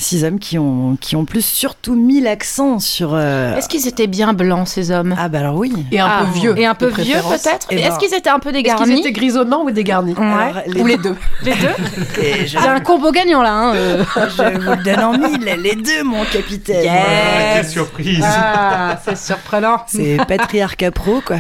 [0.03, 3.11] Six hommes qui ont, qui ont plus surtout mis l'accent sur.
[3.13, 5.15] euh, Est-ce qu'ils étaient bien blancs, ces hommes?
[5.19, 5.73] Ah, bah alors oui.
[5.93, 6.59] Et un Ah, peu vieux.
[6.59, 9.01] Et un peu vieux, peut-être Eh ben, Est-ce qu'ils étaient un peu Est-ce qu'ils dégarnis
[9.01, 13.43] étaient grisonnants ou dégarnis Alors, Ou les deux Les deux Et je, un combo gagnant
[13.43, 13.53] là.
[13.53, 14.05] Hein, euh.
[14.17, 16.87] je vous le donne en mille, les deux, mon capitaine.
[16.91, 19.83] Ah, quelle surprise Ah, c'est surprenant.
[19.87, 21.37] C'est patriarcat pro, quoi.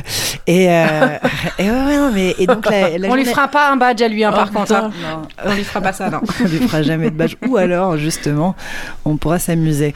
[0.46, 1.16] Et, euh,
[1.58, 3.76] et ouais, ouais, non, mais et donc la, la On lui journée- fera pas un
[3.76, 4.72] badge à lui, hein, par Oh, contre.
[4.74, 4.90] hein.
[5.46, 6.20] On lui fera pas ça, non.
[6.40, 7.36] on lui fera jamais de badge.
[7.48, 8.49] Ou alors, justement,
[9.04, 9.94] on pourra s'amuser.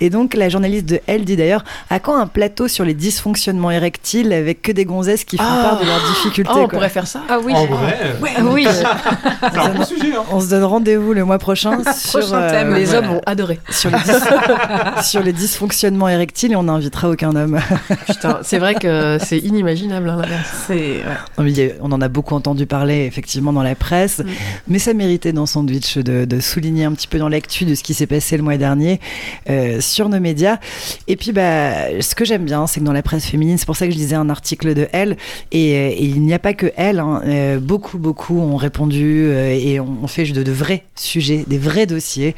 [0.00, 3.70] Et donc, la journaliste de Elle dit d'ailleurs À quand un plateau sur les dysfonctionnements
[3.70, 5.62] érectiles avec que des gonzesses qui font Ah.
[5.70, 6.68] part de leurs difficultés Oh, on quoi.
[6.70, 7.52] pourrait faire ça Ah oui.
[7.54, 7.96] En vrai,
[8.36, 8.66] Ah oui.
[9.50, 10.12] c'est un bon sujet.
[10.16, 10.22] Hein.
[10.30, 12.74] On se donne rendez-vous le mois prochain sur, Prochain thème.
[12.74, 13.60] Les voilà, hommes vont adorer.
[13.70, 17.58] sur, les dys- sur les dysfonctionnements érectiles et on n'invitera aucun homme.
[18.06, 20.08] Putain, c'est vrai que c'est inimaginable.
[20.10, 20.22] hein.
[20.66, 21.02] C'est.
[21.80, 24.24] On en a beaucoup entendu parler effectivement dans la presse, Mm.
[24.68, 27.82] mais ça méritait dans Sandwich de, de souligner un petit peu dans l'actu de ce
[27.82, 29.00] qui s'est passé le mois dernier
[29.50, 30.58] euh, sur nos médias.
[31.08, 33.76] Et puis, bah, ce que j'aime bien, c'est que dans la presse féminine, c'est pour
[33.76, 35.16] ça que je lisais un article de Elle,
[35.52, 39.30] et, euh, et il n'y a pas que Elle, hein, euh, beaucoup, beaucoup ont répondu
[39.32, 42.34] et on, on fait de, de vrais sujets, des vrais dossiers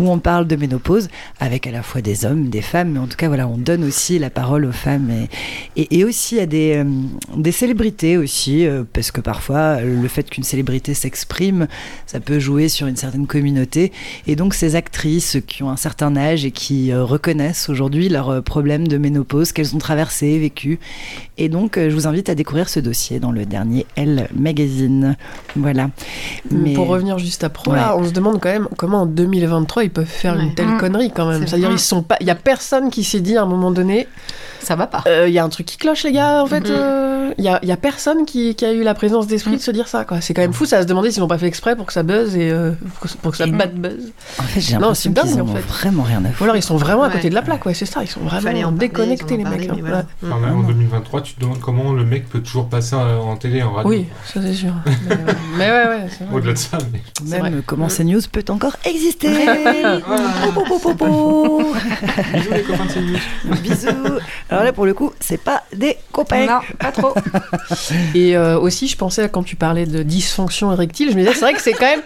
[0.00, 1.08] où on parle de ménopause
[1.38, 3.84] avec à la fois des hommes, des femmes, mais en tout cas, voilà, on donne
[3.84, 5.10] aussi la parole aux femmes
[5.76, 6.84] et, et, et aussi à des, euh,
[7.36, 11.68] des célébrités aussi, euh, parce que parfois, le fait qu'une célébrité s'exprime,
[12.06, 13.92] ça peut jouer sur une certaine communauté.
[14.26, 18.42] Et donc, ces actrices qui ont un certain âge et qui euh, reconnaissent aujourd'hui leurs
[18.42, 20.78] problèmes de ménopause qu'elles ont traversés, vécu.
[21.38, 25.16] Et donc, je vous invite à découvrir ce dossier dans le dernier Elle Magazine.
[25.56, 25.90] Voilà.
[26.50, 27.78] Mais- Pour revenir juste à Ouais.
[27.96, 30.42] on se demande quand même comment en 2023 ils peuvent faire Ouais.
[30.44, 30.78] une telle Mm.
[30.78, 31.40] connerie quand même.
[31.42, 33.70] C'est C'est-à-dire ils sont pas, il y a personne qui s'est dit à un moment
[33.70, 34.06] donné,
[34.62, 35.02] Ça va pas.
[35.06, 36.42] Euh, il y a un truc qui cloche les gars.
[36.42, 36.66] En fait, Mhm.
[36.70, 39.56] euh, il y, a, il y a personne qui, qui a eu la présence d'esprit
[39.56, 40.04] de se dire ça.
[40.04, 40.20] quoi.
[40.20, 40.66] C'est quand même fou.
[40.66, 42.72] Ça à se demander s'ils n'ont pas fait exprès pour que ça buzz et euh,
[43.22, 44.12] pour que- ça bad buzz.
[44.38, 45.62] En fait, j'ai Non, l'impression c'est qu'ils dingue, en en fait.
[45.62, 46.42] vraiment rien à Ou foutre.
[46.42, 47.64] alors ils sont vraiment à côté de la plaque.
[47.64, 48.02] Ouais, c'est ça.
[48.02, 49.70] Ils sont vraiment en déconnectés les mecs.
[49.70, 49.72] hein.
[49.76, 49.96] mais voilà.
[49.98, 50.02] Ouais.
[50.28, 50.32] Mm.
[50.32, 53.36] Enfin, même en 2023, tu te demandes comment le mec peut toujours passer en, en
[53.36, 53.88] télé, en radio.
[53.90, 54.74] Oui, ça c'est sûr.
[54.84, 55.16] mais, euh,
[55.56, 56.06] mais ouais, ouais.
[56.10, 56.36] c'est vrai.
[56.36, 56.76] Au-delà de ça,
[57.24, 59.28] Même comment CNews peut encore exister.
[62.34, 63.56] Bisous les copains de CNews.
[63.62, 64.18] Bisous.
[64.48, 66.46] Alors là, pour le coup, c'est pas des copains.
[66.46, 67.14] Non, pas trop.
[68.14, 71.40] Et euh, aussi, je pensais quand tu parlais de dysfonction érectile, je me disais, c'est
[71.40, 72.02] vrai que c'est quand même.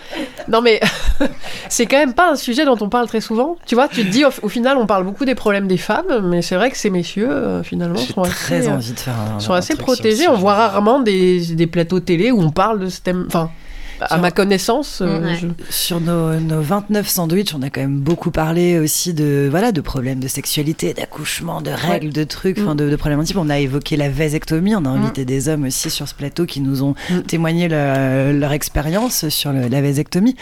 [0.48, 0.80] Non, mais
[1.68, 3.56] c'est quand même pas un sujet dont on parle très souvent.
[3.66, 6.20] Tu vois, tu te dis, au, au final, on parle beaucoup des problèmes des femmes,
[6.28, 9.14] mais c'est vrai que ces messieurs, euh, finalement, J'ai sont très assez, envie de faire
[9.36, 9.40] un.
[9.40, 10.28] sont un assez protégés.
[10.28, 13.24] On voit rarement des, des plateaux télé où on parle de ce thème.
[13.26, 13.51] Enfin,
[14.00, 15.36] à Sur- ma connaissance, euh, Ouais.
[15.40, 19.72] je- Sur nos, nos 29 sandwichs, on a quand même beaucoup parlé aussi de, voilà,
[19.72, 23.36] de problèmes de sexualité, d'accouchement, de règles, de trucs, enfin, de, de problématiques.
[23.38, 26.60] On a évoqué la vasectomie, on a invité des hommes aussi sur ce plateau qui
[26.60, 27.20] nous ont Mm.
[27.22, 30.36] témoigné le- leur expérience sur le- la vasectomie.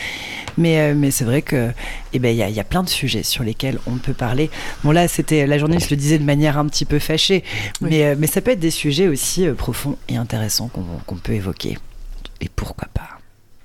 [0.58, 1.70] Mais, euh, mais c'est vrai que,
[2.12, 4.50] eh ben, il y, a- y a plein de sujets sur lesquels on peut parler.
[4.84, 7.44] Bon, là, c'était, la journaliste le disait de manière un petit peu fâchée,
[7.80, 7.88] Oui.
[7.90, 11.16] mais, euh, mais ça peut être des sujets aussi euh, profonds et intéressants qu'on qu'on
[11.16, 11.78] peut évoquer.
[12.40, 13.11] Et pourquoi pas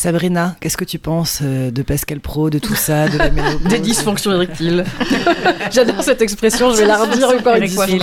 [0.00, 3.68] Sabrina, qu'est-ce que tu penses euh, de Pascal Pro, de tout ça, de la ménopause
[3.68, 4.84] des dysfonctions érectiles.
[5.70, 7.86] J'adore cette expression, je vais la redire encore une fois.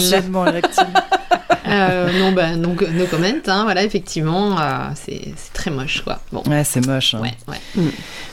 [1.70, 6.22] Euh, non, bah, donc, no comment, hein, voilà, effectivement, euh, c'est très moche, quoi.
[6.32, 7.14] Bon, Ouais, c'est moche.
[7.14, 7.20] hein.
[7.22, 7.84] ouais, ouais.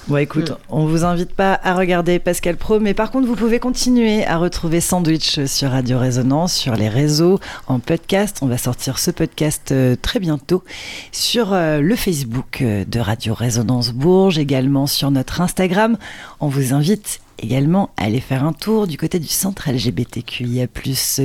[0.07, 0.57] Bon, écoute, Mm.
[0.69, 4.36] on vous invite pas à regarder Pascal Pro, mais par contre, vous pouvez continuer à
[4.36, 8.39] retrouver Sandwich sur Radio Résonance, sur les réseaux, en podcast.
[8.43, 10.62] On va sortir ce podcast euh, très bientôt
[11.11, 15.97] sur euh, le Facebook de Radio Résonance Bourges, également sur notre Instagram.
[16.40, 20.66] On vous invite également à aller faire un tour du côté du centre LGBTQIA+,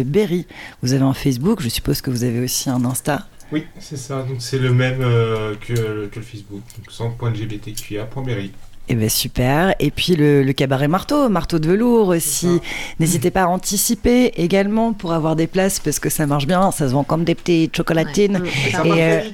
[0.05, 0.45] Berry.
[0.81, 3.27] Vous avez un Facebook, je suppose que vous avez aussi un Insta.
[3.51, 4.23] Oui, c'est ça.
[4.23, 6.61] Donc c'est le même euh, que, que le Facebook.
[6.77, 8.51] Donc centre.lgbtqa.berry.
[8.91, 9.75] Eh ben super.
[9.79, 12.59] Et puis le, le cabaret marteau, marteau de velours aussi.
[12.99, 16.71] N'hésitez pas à anticiper également pour avoir des places parce que ça marche bien.
[16.71, 18.43] Ça se vend comme des petites chocolatines.
[18.67, 19.27] Et ça Et, part euh, très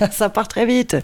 [0.00, 0.12] vite.
[0.12, 0.96] ça part très vite.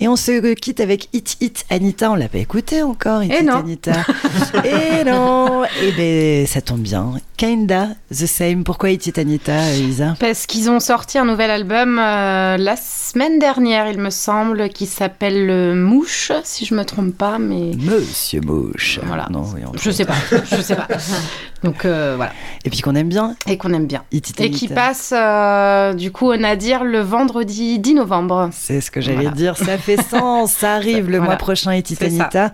[0.00, 2.10] Et on se quitte avec Hit Hit Anita.
[2.10, 3.56] On l'a pas écouté encore, Hit Eh Hit non.
[3.58, 3.92] Anita.
[4.64, 5.64] Et non.
[5.82, 7.12] Et ben ça tombe bien.
[7.36, 8.64] Kinda the same.
[8.64, 10.14] Pourquoi Hit Hit Anita, Elisa?
[10.18, 14.86] Parce qu'ils ont sorti un nouvel album euh, la semaine dernière, il me semble, qui
[14.86, 19.00] s'appelle euh, Mouche, si je me trompe pas, mais Monsieur Mouche.
[19.04, 19.26] Voilà.
[19.30, 20.14] Non, oui, je sais pas,
[20.50, 20.88] je sais pas.
[21.64, 22.32] Donc euh, voilà.
[22.64, 23.34] Et puis qu'on aime bien.
[23.48, 24.04] Et qu'on aime bien.
[24.12, 24.54] Ititanita.
[24.54, 28.50] Et qui passe euh, du coup au Nadir le vendredi 10 novembre.
[28.52, 29.30] C'est ce que j'allais Voilà.
[29.32, 31.24] dire, ça fait sens, ça arrive le Voilà.
[31.24, 32.52] mois prochain et Titanita.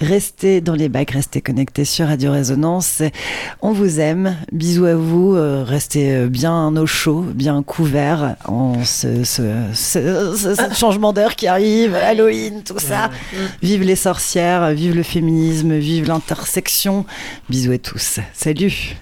[0.00, 3.02] Restez dans les bacs, restez connectés sur Radio Résonance.
[3.62, 9.24] On vous aime, bisous à vous, euh, restez bien au chaud, bien couverts en ce,
[9.24, 9.42] ce-
[9.74, 13.10] ce- ce- ce changement d'heure qui arrive, Halloween, tout ça.
[13.62, 17.04] Vive les sorcières, vive le féminisme, vive l'intersection.
[17.50, 18.20] Bisous à tous.
[18.46, 18.94] Salut